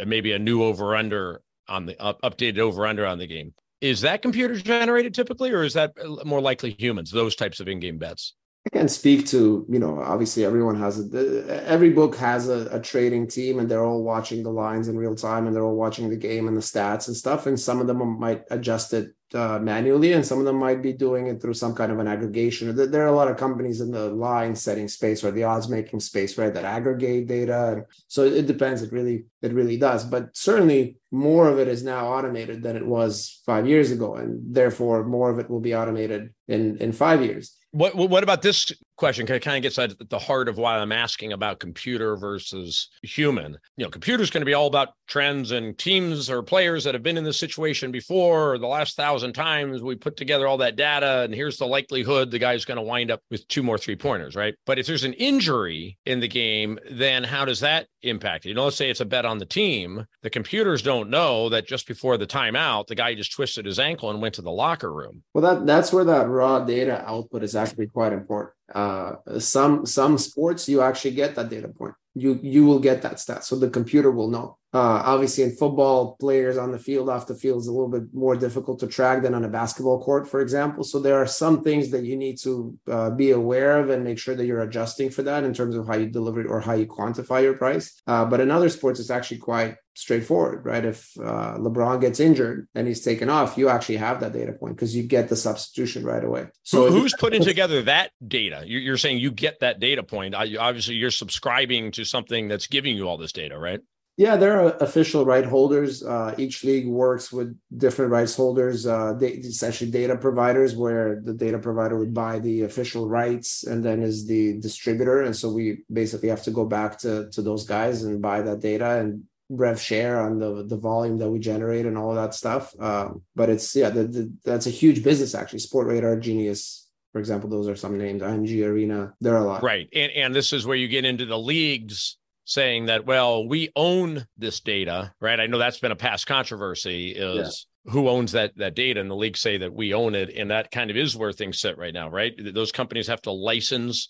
maybe 0.07 0.31
a 0.31 0.39
new 0.39 0.63
over 0.63 0.95
under 0.95 1.41
on 1.67 1.85
the 1.85 2.01
uh, 2.01 2.13
updated 2.23 2.59
over 2.59 2.85
under 2.85 3.05
on 3.05 3.17
the 3.17 3.27
game. 3.27 3.53
Is 3.81 4.01
that 4.01 4.21
computer 4.21 4.55
generated 4.55 5.13
typically 5.13 5.51
or 5.51 5.63
is 5.63 5.73
that 5.73 5.91
more 6.23 6.39
likely 6.39 6.75
humans 6.79 7.11
those 7.11 7.35
types 7.35 7.59
of 7.59 7.67
in-game 7.67 7.97
bets 7.97 8.35
I 8.65 8.69
can 8.69 8.87
speak 8.87 9.27
to, 9.27 9.63
you 9.69 9.77
know, 9.77 10.01
obviously 10.01 10.43
everyone 10.43 10.79
has 10.79 10.99
a, 10.99 11.63
every 11.67 11.91
book 11.91 12.15
has 12.15 12.49
a, 12.49 12.67
a, 12.71 12.81
trading 12.81 13.27
team 13.27 13.59
and 13.59 13.69
they're 13.69 13.85
all 13.85 14.01
watching 14.01 14.41
the 14.41 14.49
lines 14.49 14.87
in 14.87 14.97
real 14.97 15.13
time 15.13 15.45
and 15.45 15.55
they're 15.55 15.63
all 15.63 15.75
watching 15.75 16.09
the 16.09 16.15
game 16.15 16.47
and 16.47 16.57
the 16.57 16.61
stats 16.61 17.07
and 17.07 17.15
stuff. 17.15 17.45
And 17.45 17.59
some 17.59 17.79
of 17.79 17.85
them 17.85 18.19
might 18.19 18.41
adjust 18.49 18.93
it 18.93 19.13
uh, 19.35 19.59
manually 19.59 20.13
and 20.13 20.25
some 20.25 20.39
of 20.39 20.45
them 20.45 20.55
might 20.55 20.81
be 20.81 20.93
doing 20.93 21.27
it 21.27 21.41
through 21.41 21.53
some 21.53 21.75
kind 21.75 21.91
of 21.91 21.99
an 21.99 22.07
aggregation. 22.07 22.75
There 22.75 23.03
are 23.03 23.13
a 23.13 23.15
lot 23.15 23.29
of 23.29 23.37
companies 23.37 23.81
in 23.81 23.91
the 23.91 24.09
line 24.09 24.55
setting 24.55 24.87
space 24.87 25.23
or 25.23 25.29
the 25.29 25.43
odds 25.43 25.69
making 25.69 25.99
space, 25.99 26.35
right, 26.35 26.53
that 26.53 26.65
aggregate 26.65 27.27
data. 27.27 27.85
So 28.07 28.23
it 28.23 28.47
depends. 28.47 28.81
It 28.81 28.91
really, 28.91 29.25
it 29.43 29.53
really 29.53 29.77
does. 29.77 30.05
But 30.05 30.35
certainly 30.35 30.97
more 31.11 31.49
of 31.49 31.59
it 31.59 31.67
is 31.67 31.83
now 31.83 32.07
automated 32.07 32.63
than 32.63 32.77
it 32.77 32.85
was 32.85 33.43
five 33.45 33.67
years 33.67 33.91
ago. 33.91 34.15
And 34.15 34.55
therefore 34.55 35.03
more 35.03 35.29
of 35.29 35.37
it 35.37 35.51
will 35.51 35.61
be 35.61 35.75
automated 35.75 36.33
in, 36.47 36.77
in 36.77 36.91
five 36.93 37.23
years 37.23 37.55
what 37.75 37.93
what 37.95 38.23
about 38.23 38.41
this 38.41 38.71
question? 38.95 39.25
Kind 39.25 39.47
of 39.47 39.61
gets 39.61 39.79
at 39.79 39.93
the 40.09 40.19
heart 40.19 40.47
of 40.47 40.57
why 40.57 40.77
I'm 40.77 40.91
asking 40.91 41.33
about 41.33 41.59
computer 41.59 42.15
versus 42.15 42.89
human. 43.03 43.57
You 43.77 43.85
know, 43.85 43.89
computer's 43.89 44.29
going 44.29 44.41
to 44.41 44.45
be 44.45 44.53
all 44.53 44.67
about 44.67 44.89
trends 45.07 45.51
and 45.51 45.77
teams 45.77 46.29
or 46.29 46.41
players 46.41 46.83
that 46.83 46.95
have 46.95 47.03
been 47.03 47.17
in 47.17 47.23
this 47.23 47.39
situation 47.39 47.91
before. 47.91 48.57
the 48.57 48.67
last 48.67 48.95
thousand 48.95 49.33
times 49.33 49.81
we 49.81 49.95
put 49.95 50.17
together 50.17 50.47
all 50.47 50.57
that 50.57 50.75
data, 50.75 51.21
and 51.21 51.33
here's 51.33 51.57
the 51.57 51.67
likelihood 51.67 52.31
the 52.31 52.39
guy's 52.39 52.65
going 52.65 52.77
to 52.77 52.81
wind 52.81 53.11
up 53.11 53.21
with 53.29 53.47
two 53.47 53.63
more 53.63 53.77
three 53.77 53.95
pointers, 53.95 54.35
right? 54.35 54.55
But 54.65 54.79
if 54.79 54.87
there's 54.87 55.03
an 55.03 55.13
injury 55.13 55.97
in 56.05 56.19
the 56.19 56.27
game, 56.27 56.79
then 56.89 57.23
how 57.23 57.45
does 57.45 57.59
that 57.59 57.87
impact 58.01 58.45
it? 58.45 58.49
You 58.49 58.55
know, 58.55 58.65
let's 58.65 58.75
say 58.75 58.89
it's 58.89 59.01
a 59.01 59.05
bet 59.05 59.25
on 59.25 59.37
the 59.37 59.45
team. 59.45 60.05
The 60.21 60.29
computers 60.29 60.81
don't 60.81 61.09
know 61.09 61.49
that 61.49 61.67
just 61.67 61.87
before 61.87 62.17
the 62.17 62.27
timeout, 62.27 62.87
the 62.87 62.95
guy 62.95 63.13
just 63.15 63.33
twisted 63.33 63.65
his 63.65 63.79
ankle 63.79 64.09
and 64.09 64.21
went 64.21 64.35
to 64.35 64.41
the 64.41 64.51
locker 64.51 64.91
room. 64.91 65.23
Well, 65.33 65.41
that 65.41 65.65
that's 65.65 65.91
where 65.91 66.03
that 66.05 66.27
raw 66.27 66.59
data 66.59 67.03
output 67.07 67.43
is 67.43 67.55
actually 67.55 67.87
quite 67.87 68.13
important. 68.13 68.54
Uh, 68.73 69.15
some 69.37 69.85
some 69.85 70.17
sports 70.17 70.67
you 70.67 70.81
actually 70.81 71.11
get 71.11 71.35
that 71.35 71.49
data 71.49 71.67
point, 71.67 71.93
you 72.15 72.39
you 72.41 72.65
will 72.65 72.79
get 72.79 73.01
that 73.01 73.19
stat. 73.19 73.43
So 73.43 73.55
the 73.55 73.69
computer 73.69 74.11
will 74.11 74.29
know. 74.29 74.57
Uh, 74.75 75.01
obviously, 75.05 75.45
in 75.45 75.55
football, 75.55 76.17
players 76.19 76.57
on 76.57 76.73
the 76.73 76.77
field, 76.77 77.07
off 77.07 77.27
the 77.27 77.33
field 77.33 77.61
is 77.61 77.67
a 77.67 77.71
little 77.71 77.87
bit 77.87 78.13
more 78.13 78.35
difficult 78.35 78.77
to 78.77 78.87
track 78.87 79.23
than 79.23 79.33
on 79.33 79.45
a 79.45 79.47
basketball 79.47 80.03
court, 80.03 80.27
for 80.27 80.41
example. 80.41 80.83
So 80.83 80.99
there 80.99 81.15
are 81.15 81.25
some 81.25 81.63
things 81.63 81.91
that 81.91 82.03
you 82.03 82.17
need 82.17 82.37
to 82.39 82.77
uh, 82.91 83.09
be 83.11 83.31
aware 83.31 83.79
of 83.79 83.89
and 83.89 84.03
make 84.03 84.19
sure 84.19 84.35
that 84.35 84.45
you're 84.45 84.63
adjusting 84.63 85.11
for 85.11 85.23
that 85.23 85.45
in 85.45 85.53
terms 85.53 85.77
of 85.77 85.87
how 85.87 85.95
you 85.95 86.07
deliver 86.07 86.41
it 86.41 86.47
or 86.47 86.59
how 86.59 86.73
you 86.73 86.87
quantify 86.87 87.41
your 87.41 87.53
price. 87.53 88.01
Uh, 88.05 88.25
but 88.25 88.41
in 88.41 88.51
other 88.51 88.67
sports, 88.67 88.99
it's 88.99 89.09
actually 89.09 89.37
quite 89.37 89.77
straightforward, 89.93 90.65
right? 90.65 90.83
If 90.83 91.17
uh, 91.21 91.55
LeBron 91.57 92.01
gets 92.01 92.19
injured 92.19 92.67
and 92.75 92.85
he's 92.85 93.01
taken 93.01 93.29
off, 93.29 93.57
you 93.57 93.69
actually 93.69 93.95
have 93.95 94.19
that 94.19 94.33
data 94.33 94.51
point 94.51 94.75
because 94.75 94.93
you 94.93 95.03
get 95.03 95.29
the 95.29 95.37
substitution 95.37 96.03
right 96.03 96.21
away. 96.21 96.47
So 96.63 96.91
who's 96.91 97.15
putting 97.17 97.43
together 97.43 97.81
that 97.83 98.11
data? 98.27 98.63
You're 98.65 98.97
saying 98.97 99.19
you 99.19 99.31
get 99.31 99.61
that 99.61 99.79
data 99.79 100.03
point. 100.03 100.35
Obviously, 100.35 100.95
you're 100.95 101.11
subscribing 101.11 101.91
to 101.91 102.03
something 102.03 102.49
that's 102.49 102.67
giving 102.67 102.97
you 102.97 103.07
all 103.07 103.15
this 103.15 103.31
data, 103.31 103.57
right? 103.57 103.79
Yeah, 104.17 104.37
there 104.37 104.61
are 104.61 104.77
official 104.77 105.25
right 105.25 105.43
holders. 105.43 106.01
Uh, 106.01 106.33
each 106.37 106.63
league 106.63 106.87
works 106.87 107.33
with 107.33 107.57
different 107.75 108.11
rights 108.11 108.33
holders, 108.33 108.87
uh, 108.87 109.13
they, 109.13 109.31
essentially 109.31 109.91
data 109.91 110.15
providers, 110.15 110.73
where 110.73 111.19
the 111.21 111.33
data 111.33 111.59
provider 111.59 111.97
would 111.97 112.13
buy 112.13 112.39
the 112.39 112.61
official 112.61 113.09
rights 113.09 113.65
and 113.65 113.83
then 113.83 114.01
is 114.01 114.25
the 114.25 114.57
distributor. 114.61 115.21
And 115.23 115.35
so 115.35 115.51
we 115.51 115.83
basically 115.91 116.29
have 116.29 116.43
to 116.43 116.51
go 116.51 116.65
back 116.65 116.97
to, 116.99 117.29
to 117.31 117.41
those 117.41 117.65
guys 117.65 118.03
and 118.03 118.21
buy 118.21 118.41
that 118.41 118.61
data 118.61 118.99
and 118.99 119.23
rev 119.49 119.79
share 119.79 120.19
on 120.19 120.39
the 120.39 120.65
the 120.65 120.77
volume 120.77 121.17
that 121.19 121.29
we 121.29 121.37
generate 121.37 121.85
and 121.85 121.97
all 121.97 122.09
of 122.09 122.15
that 122.15 122.33
stuff. 122.33 122.73
Um, 122.79 123.21
but 123.35 123.49
it's 123.49 123.75
yeah, 123.75 123.89
the, 123.89 124.05
the, 124.05 124.33
that's 124.43 124.65
a 124.65 124.71
huge 124.71 125.03
business 125.03 125.35
actually. 125.35 125.59
Sportradar, 125.59 126.19
Genius, 126.19 126.87
for 127.11 127.19
example, 127.19 127.49
those 127.49 127.67
are 127.67 127.75
some 127.75 127.97
names. 127.97 128.21
IMG 128.21 128.65
Arena, 128.65 129.13
there 129.21 129.35
are 129.35 129.43
a 129.43 129.45
lot. 129.45 129.63
Right, 129.63 129.87
and 129.93 130.11
and 130.13 130.33
this 130.33 130.53
is 130.53 130.65
where 130.65 130.77
you 130.77 130.87
get 130.87 131.05
into 131.05 131.25
the 131.25 131.37
leagues 131.37 132.17
saying 132.45 132.85
that 132.85 133.05
well 133.05 133.47
we 133.47 133.69
own 133.75 134.25
this 134.37 134.59
data 134.59 135.13
right? 135.19 135.39
I 135.39 135.47
know 135.47 135.57
that's 135.57 135.79
been 135.79 135.91
a 135.91 135.95
past 135.95 136.27
controversy 136.27 137.09
is 137.11 137.67
yeah. 137.85 137.91
who 137.91 138.07
owns 138.07 138.31
that 138.33 138.55
that 138.57 138.75
data 138.75 139.01
and 139.01 139.09
the 139.09 139.15
league 139.15 139.37
say 139.37 139.57
that 139.57 139.73
we 139.73 139.93
own 139.93 140.15
it 140.15 140.33
and 140.35 140.51
that 140.51 140.71
kind 140.71 140.89
of 140.89 140.97
is 140.97 141.15
where 141.15 141.31
things 141.31 141.59
sit 141.59 141.77
right 141.77 141.93
now 141.93 142.09
right? 142.09 142.33
Those 142.37 142.71
companies 142.71 143.07
have 143.07 143.21
to 143.23 143.31
license 143.31 144.07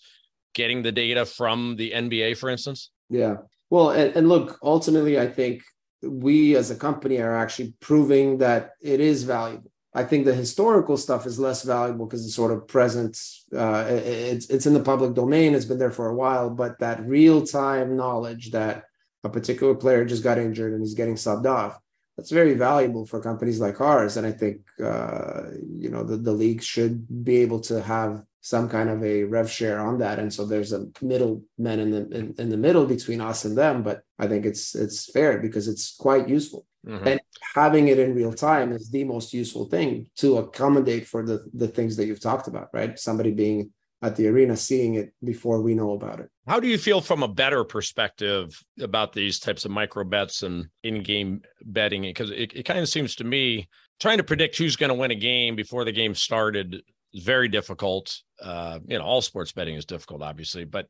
getting 0.54 0.82
the 0.82 0.92
data 0.92 1.26
from 1.26 1.76
the 1.76 1.90
nba 1.92 2.36
for 2.36 2.50
instance? 2.50 2.90
Yeah. 3.08 3.36
Well 3.70 3.90
and, 3.90 4.14
and 4.14 4.28
look 4.28 4.58
ultimately 4.62 5.18
i 5.18 5.26
think 5.26 5.62
we 6.02 6.56
as 6.56 6.70
a 6.70 6.76
company 6.76 7.18
are 7.18 7.36
actually 7.36 7.74
proving 7.80 8.38
that 8.38 8.72
it 8.80 9.00
is 9.00 9.24
valuable 9.24 9.70
I 9.96 10.04
think 10.04 10.26
the 10.26 10.34
historical 10.34 10.98
stuff 10.98 11.24
is 11.24 11.40
less 11.40 11.62
valuable 11.62 12.04
because 12.04 12.26
it's 12.26 12.34
sort 12.34 12.52
of 12.52 12.68
present. 12.68 13.18
Uh, 13.56 13.86
it's 13.88 14.46
it's 14.50 14.66
in 14.66 14.74
the 14.74 14.82
public 14.92 15.14
domain. 15.14 15.54
It's 15.54 15.64
been 15.64 15.78
there 15.78 15.90
for 15.90 16.08
a 16.10 16.14
while, 16.14 16.50
but 16.50 16.78
that 16.80 17.06
real 17.06 17.46
time 17.46 17.96
knowledge 17.96 18.50
that 18.50 18.84
a 19.24 19.30
particular 19.30 19.74
player 19.74 20.04
just 20.04 20.22
got 20.22 20.36
injured 20.36 20.74
and 20.74 20.82
he's 20.82 20.92
getting 20.92 21.14
subbed 21.14 21.46
off, 21.46 21.80
that's 22.14 22.30
very 22.30 22.52
valuable 22.52 23.06
for 23.06 23.22
companies 23.22 23.58
like 23.58 23.80
ours. 23.80 24.18
And 24.18 24.26
I 24.26 24.32
think 24.32 24.58
uh, 24.84 25.44
you 25.82 25.88
know 25.88 26.04
the, 26.04 26.18
the 26.18 26.32
league 26.32 26.62
should 26.62 27.24
be 27.24 27.38
able 27.38 27.60
to 27.60 27.80
have 27.80 28.22
some 28.42 28.68
kind 28.68 28.90
of 28.90 29.02
a 29.02 29.24
rev 29.24 29.50
share 29.50 29.80
on 29.80 29.96
that. 29.98 30.18
And 30.18 30.32
so 30.32 30.44
there's 30.44 30.74
a 30.74 30.86
middleman 31.00 31.80
in 31.80 31.90
the 31.90 32.02
in, 32.18 32.34
in 32.36 32.50
the 32.50 32.58
middle 32.58 32.84
between 32.84 33.22
us 33.22 33.46
and 33.46 33.56
them. 33.56 33.82
But 33.82 34.02
I 34.18 34.26
think 34.26 34.44
it's 34.44 34.74
it's 34.74 35.10
fair 35.10 35.38
because 35.38 35.68
it's 35.68 35.96
quite 35.96 36.28
useful. 36.28 36.66
Mm-hmm. 36.86 37.08
And 37.08 37.20
having 37.54 37.88
it 37.88 37.98
in 37.98 38.14
real 38.14 38.32
time 38.32 38.72
is 38.72 38.90
the 38.90 39.04
most 39.04 39.32
useful 39.32 39.64
thing 39.66 40.08
to 40.16 40.38
accommodate 40.38 41.06
for 41.06 41.24
the, 41.24 41.44
the 41.52 41.68
things 41.68 41.96
that 41.96 42.06
you've 42.06 42.20
talked 42.20 42.46
about, 42.46 42.68
right? 42.72 42.98
Somebody 42.98 43.32
being 43.32 43.72
at 44.02 44.14
the 44.14 44.28
arena 44.28 44.56
seeing 44.56 44.94
it 44.94 45.12
before 45.24 45.62
we 45.62 45.74
know 45.74 45.92
about 45.92 46.20
it. 46.20 46.30
How 46.46 46.60
do 46.60 46.68
you 46.68 46.78
feel 46.78 47.00
from 47.00 47.22
a 47.22 47.28
better 47.28 47.64
perspective 47.64 48.62
about 48.80 49.12
these 49.12 49.40
types 49.40 49.64
of 49.64 49.70
micro 49.70 50.04
bets 50.04 50.42
and 50.42 50.66
in-game 50.84 51.40
betting? 51.64 52.02
Because 52.02 52.30
it, 52.30 52.52
it 52.54 52.62
kind 52.64 52.78
of 52.78 52.88
seems 52.88 53.16
to 53.16 53.24
me 53.24 53.68
trying 53.98 54.18
to 54.18 54.24
predict 54.24 54.58
who's 54.58 54.76
going 54.76 54.90
to 54.90 54.94
win 54.94 55.10
a 55.10 55.16
game 55.16 55.56
before 55.56 55.84
the 55.84 55.92
game 55.92 56.14
started 56.14 56.82
is 57.14 57.24
very 57.24 57.48
difficult. 57.48 58.20
Uh, 58.40 58.78
you 58.86 58.98
know, 58.98 59.04
all 59.04 59.22
sports 59.22 59.52
betting 59.52 59.74
is 59.74 59.86
difficult, 59.86 60.22
obviously, 60.22 60.64
but 60.64 60.86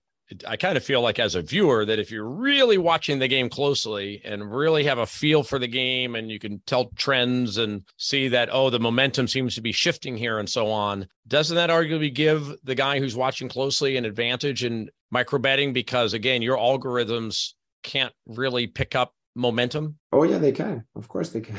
I 0.47 0.57
kind 0.57 0.77
of 0.77 0.85
feel 0.85 1.01
like 1.01 1.19
as 1.19 1.35
a 1.35 1.43
viewer 1.43 1.85
that 1.85 1.99
if 1.99 2.11
you're 2.11 2.29
really 2.29 2.79
watching 2.79 3.19
the 3.19 3.29
game 3.29 3.49
closely 3.49 4.21
and 4.25 4.53
really 4.55 4.85
have 4.85 4.99
a 4.99 5.07
feel 5.07 5.43
for 5.43 5.59
the 5.59 5.69
game 5.69 6.17
and 6.17 6.31
you 6.31 6.39
can 6.39 6.61
tell 6.67 6.91
trends 6.97 7.59
and 7.59 7.83
see 7.97 8.29
that 8.29 8.49
oh 8.51 8.71
the 8.71 8.81
momentum 8.81 9.29
seems 9.29 9.55
to 9.55 9.61
be 9.61 9.73
shifting 9.73 10.17
here 10.17 10.39
and 10.39 10.49
so 10.49 10.69
on 10.69 11.07
doesn't 11.29 11.55
that 11.55 11.71
arguably 11.71 12.13
give 12.13 12.57
the 12.65 12.75
guy 12.75 12.99
who's 12.99 13.15
watching 13.15 13.49
closely 13.49 13.97
an 13.97 14.05
advantage 14.05 14.65
in 14.65 14.91
micro 15.11 15.39
betting 15.39 15.73
because 15.73 16.13
again 16.13 16.43
your 16.43 16.57
algorithms 16.57 17.53
can't 17.85 18.13
really 18.27 18.67
pick 18.67 18.97
up 18.97 19.13
momentum? 19.37 19.99
Oh 20.13 20.25
yeah, 20.25 20.39
they 20.39 20.51
can. 20.51 20.85
Of 20.97 21.09
course 21.09 21.31
they 21.31 21.43
can. 21.43 21.57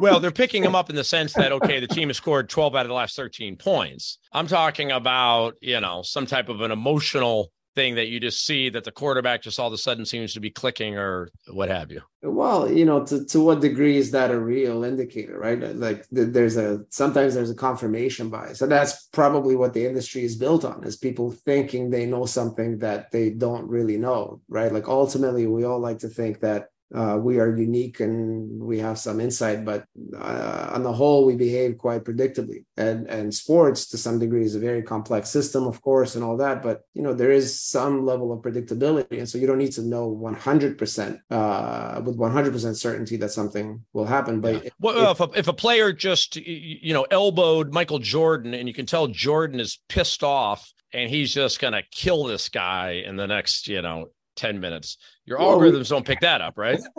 well, 0.00 0.20
they're 0.20 0.30
picking 0.30 0.62
them 0.62 0.74
up 0.76 0.90
in 0.90 0.96
the 0.96 1.02
sense 1.02 1.32
that 1.32 1.50
okay, 1.50 1.80
the 1.80 1.88
team 1.88 2.08
has 2.08 2.18
scored 2.18 2.48
12 2.48 2.76
out 2.76 2.82
of 2.82 2.88
the 2.88 2.94
last 2.94 3.16
13 3.16 3.56
points. 3.56 4.18
I'm 4.32 4.46
talking 4.46 4.92
about, 4.92 5.54
you 5.60 5.80
know, 5.80 6.02
some 6.02 6.26
type 6.26 6.48
of 6.48 6.60
an 6.60 6.70
emotional 6.70 7.50
thing 7.74 7.94
that 7.94 8.08
you 8.08 8.18
just 8.18 8.44
see 8.44 8.68
that 8.70 8.84
the 8.84 8.90
quarterback 8.90 9.42
just 9.42 9.60
all 9.60 9.68
of 9.68 9.72
a 9.72 9.78
sudden 9.78 10.04
seems 10.04 10.34
to 10.34 10.40
be 10.40 10.50
clicking 10.50 10.96
or 10.96 11.28
what 11.48 11.68
have 11.68 11.92
you? 11.92 12.02
Well, 12.22 12.70
you 12.70 12.84
know, 12.84 13.04
to, 13.06 13.24
to 13.26 13.40
what 13.40 13.60
degree 13.60 13.96
is 13.96 14.10
that 14.10 14.30
a 14.30 14.38
real 14.38 14.84
indicator, 14.84 15.38
right? 15.38 15.58
Like 15.58 16.06
there's 16.10 16.56
a 16.56 16.84
sometimes 16.90 17.34
there's 17.34 17.50
a 17.50 17.54
confirmation 17.54 18.28
bias. 18.28 18.60
And 18.60 18.70
that's 18.70 19.06
probably 19.12 19.56
what 19.56 19.72
the 19.72 19.86
industry 19.86 20.24
is 20.24 20.36
built 20.36 20.64
on 20.64 20.84
is 20.84 20.96
people 20.96 21.30
thinking 21.30 21.90
they 21.90 22.06
know 22.06 22.26
something 22.26 22.78
that 22.78 23.10
they 23.12 23.30
don't 23.30 23.68
really 23.68 23.96
know, 23.96 24.40
right? 24.48 24.72
Like 24.72 24.88
ultimately 24.88 25.46
we 25.46 25.64
all 25.64 25.78
like 25.78 25.98
to 26.00 26.08
think 26.08 26.40
that 26.40 26.69
uh, 26.94 27.18
we 27.20 27.38
are 27.38 27.56
unique 27.56 28.00
and 28.00 28.60
we 28.60 28.78
have 28.78 28.98
some 28.98 29.20
insight, 29.20 29.64
but 29.64 29.84
uh, 30.16 30.70
on 30.72 30.82
the 30.82 30.92
whole, 30.92 31.24
we 31.24 31.36
behave 31.36 31.78
quite 31.78 32.04
predictably. 32.04 32.64
And 32.76 33.06
and 33.08 33.34
sports, 33.34 33.86
to 33.88 33.98
some 33.98 34.18
degree, 34.18 34.44
is 34.44 34.54
a 34.54 34.60
very 34.60 34.82
complex 34.82 35.30
system, 35.30 35.66
of 35.66 35.80
course, 35.82 36.14
and 36.14 36.24
all 36.24 36.36
that. 36.38 36.62
But 36.62 36.82
you 36.94 37.02
know, 37.02 37.14
there 37.14 37.30
is 37.30 37.60
some 37.60 38.04
level 38.04 38.32
of 38.32 38.42
predictability, 38.42 39.18
and 39.18 39.28
so 39.28 39.38
you 39.38 39.46
don't 39.46 39.58
need 39.58 39.72
to 39.72 39.82
know 39.82 40.08
100 40.08 40.72
uh, 40.72 40.76
percent 40.76 41.20
with 41.30 42.16
100 42.16 42.52
percent 42.52 42.76
certainty 42.76 43.16
that 43.18 43.30
something 43.30 43.84
will 43.92 44.06
happen. 44.06 44.40
But 44.40 44.64
yeah. 44.64 44.70
well, 44.80 45.12
if, 45.12 45.20
a, 45.20 45.30
if 45.34 45.48
a 45.48 45.52
player 45.52 45.92
just 45.92 46.36
you 46.36 46.92
know 46.92 47.06
elbowed 47.10 47.72
Michael 47.72 48.00
Jordan, 48.00 48.54
and 48.54 48.66
you 48.66 48.74
can 48.74 48.86
tell 48.86 49.06
Jordan 49.06 49.60
is 49.60 49.78
pissed 49.88 50.22
off 50.22 50.72
and 50.92 51.10
he's 51.10 51.32
just 51.32 51.60
going 51.60 51.72
to 51.72 51.82
kill 51.90 52.24
this 52.24 52.48
guy 52.48 53.02
in 53.06 53.16
the 53.16 53.26
next, 53.26 53.68
you 53.68 53.82
know, 53.82 54.10
10 54.36 54.60
minutes. 54.60 54.96
Your 55.30 55.38
well, 55.38 55.58
algorithms 55.58 55.88
don't 55.88 56.04
pick 56.04 56.20
that 56.20 56.42
up, 56.42 56.58
right? 56.58 56.80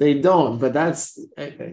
They 0.00 0.14
don't, 0.14 0.58
but 0.58 0.72
that's, 0.72 1.18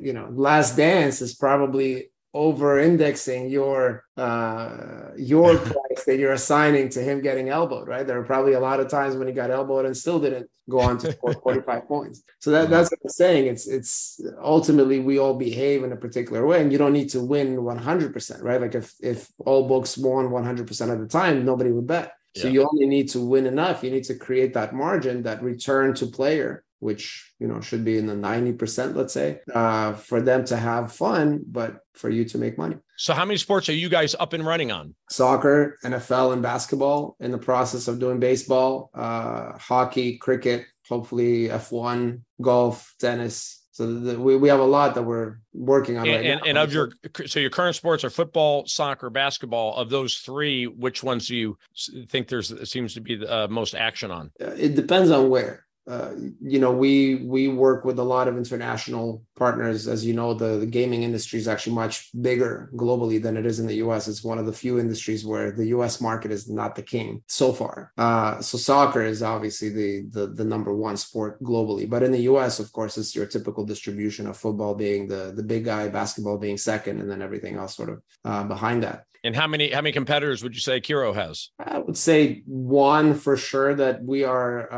you 0.01 0.11
know, 0.11 0.27
Last 0.31 0.75
Dance 0.75 1.21
is 1.21 1.35
probably 1.35 2.09
over 2.33 2.79
indexing 2.79 3.49
your 3.49 4.03
uh 4.17 5.11
your 5.15 5.57
price 5.69 6.03
that 6.05 6.17
you're 6.17 6.33
assigning 6.33 6.89
to 6.89 7.01
him 7.01 7.21
getting 7.21 7.49
elbowed 7.49 7.87
right? 7.87 8.05
There 8.05 8.19
are 8.19 8.25
probably 8.25 8.53
a 8.53 8.59
lot 8.59 8.79
of 8.79 8.89
times 8.89 9.15
when 9.15 9.27
he 9.27 9.33
got 9.33 9.51
elbowed 9.51 9.85
and 9.85 9.95
still 9.95 10.19
didn't 10.19 10.49
go 10.67 10.79
on 10.79 10.97
to 10.97 11.13
score 11.13 11.33
45 11.43 11.87
points. 11.87 12.23
So 12.39 12.49
that, 12.49 12.71
that's 12.71 12.89
what 12.89 12.99
i'm 13.03 13.09
saying. 13.09 13.45
It's 13.45 13.67
it's 13.67 14.19
ultimately 14.41 14.99
we 14.99 15.19
all 15.19 15.35
behave 15.35 15.83
in 15.83 15.91
a 15.93 15.95
particular 15.95 16.45
way 16.47 16.61
and 16.61 16.71
you 16.71 16.79
don't 16.79 16.93
need 16.93 17.09
to 17.11 17.21
win 17.21 17.57
100% 17.57 18.41
right? 18.41 18.59
Like 18.59 18.73
if 18.73 18.93
if 19.01 19.29
all 19.45 19.67
books 19.67 19.97
won 19.97 20.25
100% 20.29 20.91
of 20.91 20.99
the 20.99 21.07
time 21.07 21.45
nobody 21.45 21.71
would 21.71 21.87
bet 21.87 22.11
so 22.35 22.47
yeah. 22.47 22.53
you 22.53 22.67
only 22.69 22.85
need 22.85 23.09
to 23.09 23.21
win 23.21 23.45
enough. 23.45 23.83
You 23.83 23.91
need 23.91 24.03
to 24.05 24.15
create 24.15 24.53
that 24.53 24.73
margin, 24.73 25.23
that 25.23 25.41
return 25.41 25.93
to 25.95 26.07
player, 26.07 26.63
which 26.79 27.33
you 27.39 27.47
know 27.47 27.61
should 27.61 27.85
be 27.85 27.97
in 27.97 28.07
the 28.07 28.13
90%, 28.13 28.95
let's 28.95 29.13
say, 29.13 29.39
uh, 29.53 29.93
for 29.93 30.21
them 30.21 30.43
to 30.45 30.57
have 30.57 30.91
fun, 30.91 31.43
but 31.47 31.79
for 31.93 32.09
you 32.09 32.25
to 32.25 32.37
make 32.37 32.57
money. 32.57 32.75
So 32.97 33.13
how 33.13 33.25
many 33.25 33.37
sports 33.37 33.69
are 33.69 33.73
you 33.73 33.89
guys 33.89 34.15
up 34.15 34.33
and 34.33 34.45
running 34.45 34.71
on? 34.71 34.95
Soccer, 35.09 35.77
NFL, 35.83 36.33
and 36.33 36.41
basketball. 36.41 37.15
In 37.19 37.31
the 37.31 37.37
process 37.37 37.87
of 37.87 37.99
doing 37.99 38.19
baseball, 38.19 38.89
uh, 38.93 39.57
hockey, 39.57 40.17
cricket, 40.17 40.65
hopefully 40.87 41.47
F1, 41.47 42.21
golf, 42.41 42.93
tennis, 42.99 43.64
so 43.75 43.93
the, 43.93 44.17
we, 44.17 44.37
we 44.37 44.47
have 44.47 44.61
a 44.61 44.63
lot 44.65 44.95
that 44.95 45.03
we're 45.03 45.35
working 45.53 45.97
on 45.97 46.07
and, 46.07 46.15
right 46.15 46.25
and, 46.25 46.41
now. 46.41 46.49
And 46.49 46.57
of 46.57 46.71
your 46.71 46.91
so 47.25 47.41
your 47.41 47.49
current 47.49 47.75
sports 47.75 48.05
are 48.05 48.09
football, 48.09 48.65
soccer, 48.67 49.09
basketball. 49.09 49.75
Of 49.75 49.89
those 49.89 50.15
three, 50.15 50.65
which 50.65 51.03
ones 51.03 51.27
do 51.27 51.35
you 51.35 51.57
think 52.07 52.29
there's 52.29 52.71
seems 52.71 52.93
to 52.93 53.01
be 53.01 53.17
the 53.17 53.29
uh, 53.29 53.47
most 53.49 53.75
action 53.75 54.11
on? 54.11 54.31
Uh, 54.39 54.51
it 54.51 54.75
depends 54.77 55.11
on 55.11 55.29
where 55.29 55.64
uh, 55.87 56.11
you 56.41 56.59
know 56.59 56.71
we 56.71 57.15
we 57.15 57.47
work 57.47 57.85
with 57.85 57.99
a 57.99 58.03
lot 58.03 58.27
of 58.27 58.37
international 58.37 59.23
partners. 59.35 59.87
As 59.87 60.05
you 60.05 60.13
know 60.13 60.33
the, 60.33 60.57
the 60.57 60.65
gaming 60.65 61.03
industry 61.03 61.39
is 61.39 61.47
actually 61.47 61.75
much 61.75 62.09
bigger 62.21 62.71
globally 62.75 63.21
than 63.21 63.37
it 63.37 63.45
is 63.45 63.59
in 63.59 63.67
the 63.67 63.75
us 63.75 64.07
it's 64.07 64.23
one 64.23 64.39
of 64.39 64.45
the 64.45 64.53
few 64.53 64.79
industries 64.79 65.25
where 65.25 65.51
the 65.51 65.67
us 65.67 66.01
market 66.01 66.31
is 66.31 66.49
not 66.49 66.75
the 66.75 66.81
king 66.81 67.21
so 67.27 67.53
far. 67.53 67.91
Uh, 67.97 68.41
so 68.41 68.57
soccer 68.57 69.03
is 69.03 69.21
obviously 69.21 69.69
the, 69.69 70.07
the 70.09 70.27
the 70.27 70.45
number 70.45 70.73
one 70.73 70.97
sport 70.97 71.41
globally. 71.43 71.87
But 71.87 72.03
in 72.03 72.11
the 72.11 72.21
us 72.21 72.59
of 72.59 72.71
course 72.71 72.97
it's 72.97 73.15
your 73.15 73.27
typical 73.27 73.63
distribution 73.63 74.27
of 74.27 74.37
football 74.37 74.73
being 74.73 75.07
the 75.07 75.33
the 75.35 75.43
big 75.43 75.65
guy 75.65 75.87
basketball 75.89 76.37
being 76.37 76.57
second 76.57 76.99
and 76.99 77.09
then 77.09 77.21
everything 77.21 77.57
else 77.57 77.75
sort 77.75 77.89
of 77.89 78.01
uh, 78.23 78.43
behind 78.43 78.83
that. 78.83 79.05
And 79.25 79.35
how 79.35 79.47
many 79.47 79.71
how 79.71 79.81
many 79.81 79.91
competitors 79.91 80.43
would 80.43 80.53
you 80.53 80.61
say 80.61 80.79
Kero 80.79 81.13
has? 81.15 81.49
I 81.57 81.79
would 81.79 81.97
say 81.97 82.43
one 82.45 83.15
for 83.15 83.35
sure 83.35 83.73
that 83.73 84.03
we 84.03 84.23
are 84.23 84.71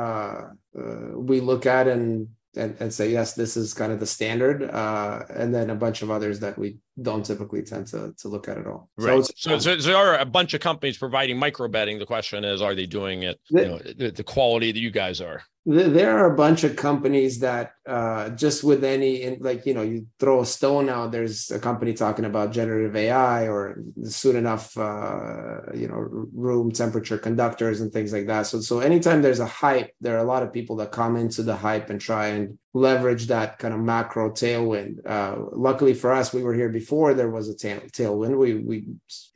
uh, 0.78 1.20
we 1.20 1.40
look 1.40 1.66
at 1.66 1.88
and, 1.88 2.30
and 2.56 2.76
and 2.80 2.94
say 2.94 3.12
yes, 3.12 3.34
this 3.34 3.58
is 3.58 3.74
kind 3.74 3.92
of 3.92 4.00
the 4.00 4.06
standard, 4.06 4.64
uh, 4.64 5.24
and 5.30 5.54
then 5.54 5.70
a 5.70 5.76
bunch 5.76 6.02
of 6.02 6.10
others 6.10 6.40
that 6.40 6.58
we 6.58 6.78
don't 7.02 7.26
typically 7.26 7.62
tend 7.62 7.88
to 7.88 8.14
to 8.18 8.28
look 8.28 8.48
at 8.48 8.58
at 8.58 8.68
all. 8.68 8.90
Right. 8.98 9.24
So, 9.36 9.60
so, 9.60 9.60
so, 9.60 9.76
there 9.76 9.98
are 9.98 10.18
a 10.18 10.26
bunch 10.26 10.54
of 10.54 10.62
companies 10.62 10.98
providing 10.98 11.38
micro 11.38 11.68
betting. 11.68 12.00
The 12.00 12.06
question 12.06 12.44
is, 12.44 12.62
are 12.62 12.74
they 12.74 12.86
doing 12.86 13.24
it? 13.24 13.40
The, 13.50 13.62
you 13.62 13.68
know, 13.68 13.78
the, 13.78 14.12
the 14.12 14.24
quality 14.24 14.72
that 14.72 14.80
you 14.80 14.92
guys 14.92 15.22
are 15.22 15.44
there 15.70 16.18
are 16.18 16.32
a 16.32 16.36
bunch 16.36 16.64
of 16.64 16.78
companies 16.78 17.40
that 17.40 17.74
uh, 17.86 18.30
just 18.30 18.64
with 18.64 18.86
any 18.86 19.38
like 19.40 19.66
you 19.66 19.74
know 19.74 19.82
you 19.82 20.08
throw 20.18 20.40
a 20.40 20.46
stone 20.46 20.88
out 20.88 21.12
there's 21.12 21.52
a 21.52 21.60
company 21.60 21.94
talking 21.94 22.24
about 22.24 22.54
generative 22.54 22.96
ai 22.96 23.50
or 23.50 23.84
soon 24.04 24.38
enough 24.38 24.78
uh, 24.78 25.60
you 25.74 25.90
know 25.90 26.08
room 26.34 26.72
temperature 26.72 27.18
conductors 27.18 27.82
and 27.82 27.92
things 27.92 28.14
like 28.14 28.28
that. 28.28 28.44
So 28.44 28.62
so 28.62 28.80
anytime 28.80 29.22
there's 29.22 29.42
a 29.42 29.46
hype 29.46 29.92
there 30.00 30.16
are 30.16 30.24
a 30.24 30.32
lot 30.32 30.42
of 30.42 30.54
people 30.54 30.78
that 30.78 30.94
come 30.94 31.18
into 31.18 31.44
the 31.44 31.58
hype 31.58 31.90
and 31.90 32.00
try 32.00 32.28
and 32.28 32.58
leverage 32.74 33.28
that 33.28 33.60
kind 33.60 33.74
of 33.74 33.82
macro 33.82 34.30
tailwind. 34.30 35.06
Uh, 35.06 35.36
luckily 35.52 35.94
for 35.94 36.14
us 36.14 36.32
we 36.32 36.44
were 36.44 36.54
here 36.54 36.70
before 36.70 37.14
there 37.14 37.30
was 37.30 37.50
a 37.50 37.56
tailwind. 37.56 38.38
We 38.38 38.54
we 38.54 38.86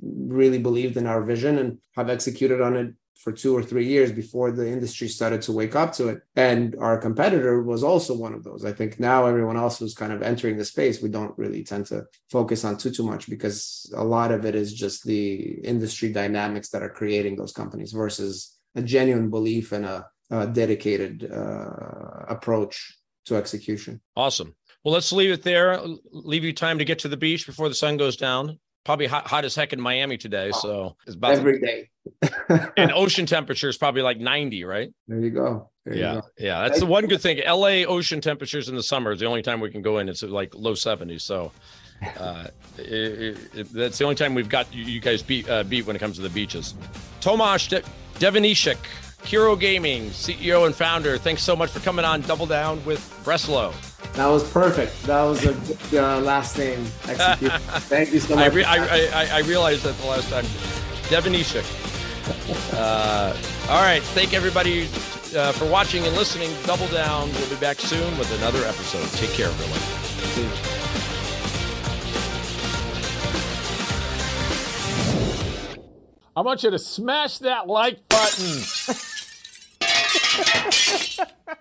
really 0.01 0.59
believed 0.59 0.95
in 0.95 1.07
our 1.07 1.23
vision 1.23 1.57
and 1.57 1.79
have 1.97 2.09
executed 2.09 2.61
on 2.61 2.77
it 2.77 2.93
for 3.23 3.31
two 3.31 3.55
or 3.55 3.61
three 3.61 3.85
years 3.85 4.11
before 4.11 4.51
the 4.51 4.67
industry 4.67 5.07
started 5.07 5.41
to 5.43 5.51
wake 5.51 5.75
up 5.75 5.93
to 5.93 6.09
it. 6.09 6.21
And 6.35 6.75
our 6.79 6.97
competitor 6.97 7.61
was 7.61 7.83
also 7.83 8.15
one 8.15 8.33
of 8.33 8.43
those. 8.43 8.65
I 8.65 8.73
think 8.73 8.99
now 8.99 9.25
everyone 9.25 9.57
else 9.57 9.79
who's 9.79 9.93
kind 9.93 10.11
of 10.11 10.21
entering 10.21 10.57
the 10.57 10.65
space, 10.65 11.01
we 11.01 11.09
don't 11.09 11.37
really 11.37 11.63
tend 11.63 11.85
to 11.87 12.05
focus 12.29 12.65
on 12.65 12.77
too 12.77 12.91
too 12.91 13.03
much 13.03 13.29
because 13.29 13.91
a 13.95 14.03
lot 14.03 14.31
of 14.31 14.45
it 14.45 14.55
is 14.55 14.73
just 14.73 15.05
the 15.05 15.59
industry 15.63 16.11
dynamics 16.11 16.69
that 16.69 16.83
are 16.83 16.89
creating 16.89 17.35
those 17.35 17.53
companies 17.53 17.91
versus 17.91 18.57
a 18.75 18.81
genuine 18.81 19.29
belief 19.29 19.71
and 19.71 19.85
a, 19.85 20.07
a 20.29 20.47
dedicated 20.47 21.29
uh, 21.31 22.25
approach 22.27 22.97
to 23.25 23.35
execution. 23.35 24.01
Awesome. 24.15 24.55
Well, 24.83 24.93
let's 24.93 25.11
leave 25.11 25.31
it 25.31 25.43
there. 25.43 25.79
Leave 26.11 26.43
you 26.43 26.53
time 26.53 26.79
to 26.79 26.85
get 26.85 26.99
to 26.99 27.07
the 27.07 27.17
beach 27.17 27.45
before 27.45 27.69
the 27.69 27.75
sun 27.75 27.97
goes 27.97 28.17
down 28.17 28.59
probably 28.83 29.07
hot, 29.07 29.27
hot, 29.27 29.45
as 29.45 29.55
heck 29.55 29.73
in 29.73 29.81
Miami 29.81 30.17
today. 30.17 30.51
So 30.51 30.95
it's 31.05 31.15
about 31.15 31.33
every 31.33 31.59
to, 31.59 31.65
day. 31.65 31.89
and 32.77 32.91
ocean 32.91 33.25
temperature 33.25 33.69
is 33.69 33.77
probably 33.77 34.01
like 34.01 34.19
90, 34.19 34.63
right? 34.63 34.93
There 35.07 35.19
you 35.19 35.29
go. 35.29 35.69
There 35.85 35.95
yeah. 35.95 36.15
You 36.15 36.21
go. 36.21 36.27
Yeah. 36.37 36.67
That's 36.67 36.79
the 36.79 36.85
one 36.85 37.07
good 37.07 37.21
thing. 37.21 37.41
LA 37.45 37.83
ocean 37.87 38.21
temperatures 38.21 38.69
in 38.69 38.75
the 38.75 38.83
summer 38.83 39.11
is 39.11 39.19
the 39.19 39.25
only 39.25 39.41
time 39.41 39.59
we 39.59 39.71
can 39.71 39.81
go 39.81 39.99
in. 39.99 40.09
It's 40.09 40.23
like 40.23 40.53
low 40.55 40.73
70s. 40.73 41.21
So 41.21 41.51
uh, 42.19 42.47
it, 42.77 42.83
it, 42.83 43.37
it, 43.53 43.73
that's 43.73 43.97
the 43.97 44.05
only 44.05 44.15
time 44.15 44.33
we've 44.33 44.49
got 44.49 44.73
you, 44.73 44.83
you 44.83 44.99
guys 44.99 45.21
beat, 45.21 45.49
uh, 45.49 45.63
beat 45.63 45.85
when 45.85 45.95
it 45.95 45.99
comes 45.99 46.15
to 46.15 46.21
the 46.21 46.29
beaches. 46.29 46.73
Tomash 47.21 47.69
De- 47.69 47.83
Devenishek, 48.19 48.77
Kero 49.23 49.59
Gaming, 49.59 50.09
CEO 50.09 50.65
and 50.65 50.75
founder. 50.75 51.17
Thanks 51.17 51.43
so 51.43 51.55
much 51.55 51.71
for 51.71 51.79
coming 51.79 52.05
on 52.05 52.21
Double 52.21 52.47
Down 52.47 52.83
with 52.85 52.99
Breslo. 53.23 53.73
That 54.13 54.27
was 54.27 54.49
perfect. 54.51 55.03
That 55.03 55.23
was 55.23 55.45
a 55.45 55.53
good 55.89 56.03
uh, 56.03 56.19
last 56.19 56.57
name. 56.57 56.83
Thank 57.87 58.11
you 58.11 58.19
so 58.19 58.35
much. 58.35 58.51
I, 58.51 58.53
re- 58.53 58.63
I, 58.65 59.07
I, 59.07 59.37
I, 59.37 59.39
realized 59.41 59.83
that 59.83 59.97
the 59.99 60.07
last 60.07 60.29
time. 60.29 60.43
Devenishek. 61.07 61.65
Uh, 62.73 63.35
all 63.69 63.81
right. 63.81 64.03
Thank 64.03 64.33
everybody 64.33 64.83
uh, 65.35 65.53
for 65.53 65.65
watching 65.65 66.05
and 66.05 66.15
listening. 66.15 66.51
Double 66.65 66.87
down. 66.87 67.31
We'll 67.31 67.49
be 67.49 67.55
back 67.55 67.79
soon 67.79 68.17
with 68.17 68.29
another 68.37 68.59
episode. 68.65 69.07
Take 69.17 69.31
care, 69.31 69.47
everyone. 69.47 69.79
I 76.35 76.41
want 76.41 76.63
you 76.63 76.71
to 76.71 76.79
smash 76.79 77.39
that 77.39 77.67
like 77.67 78.07
button. 78.09 78.63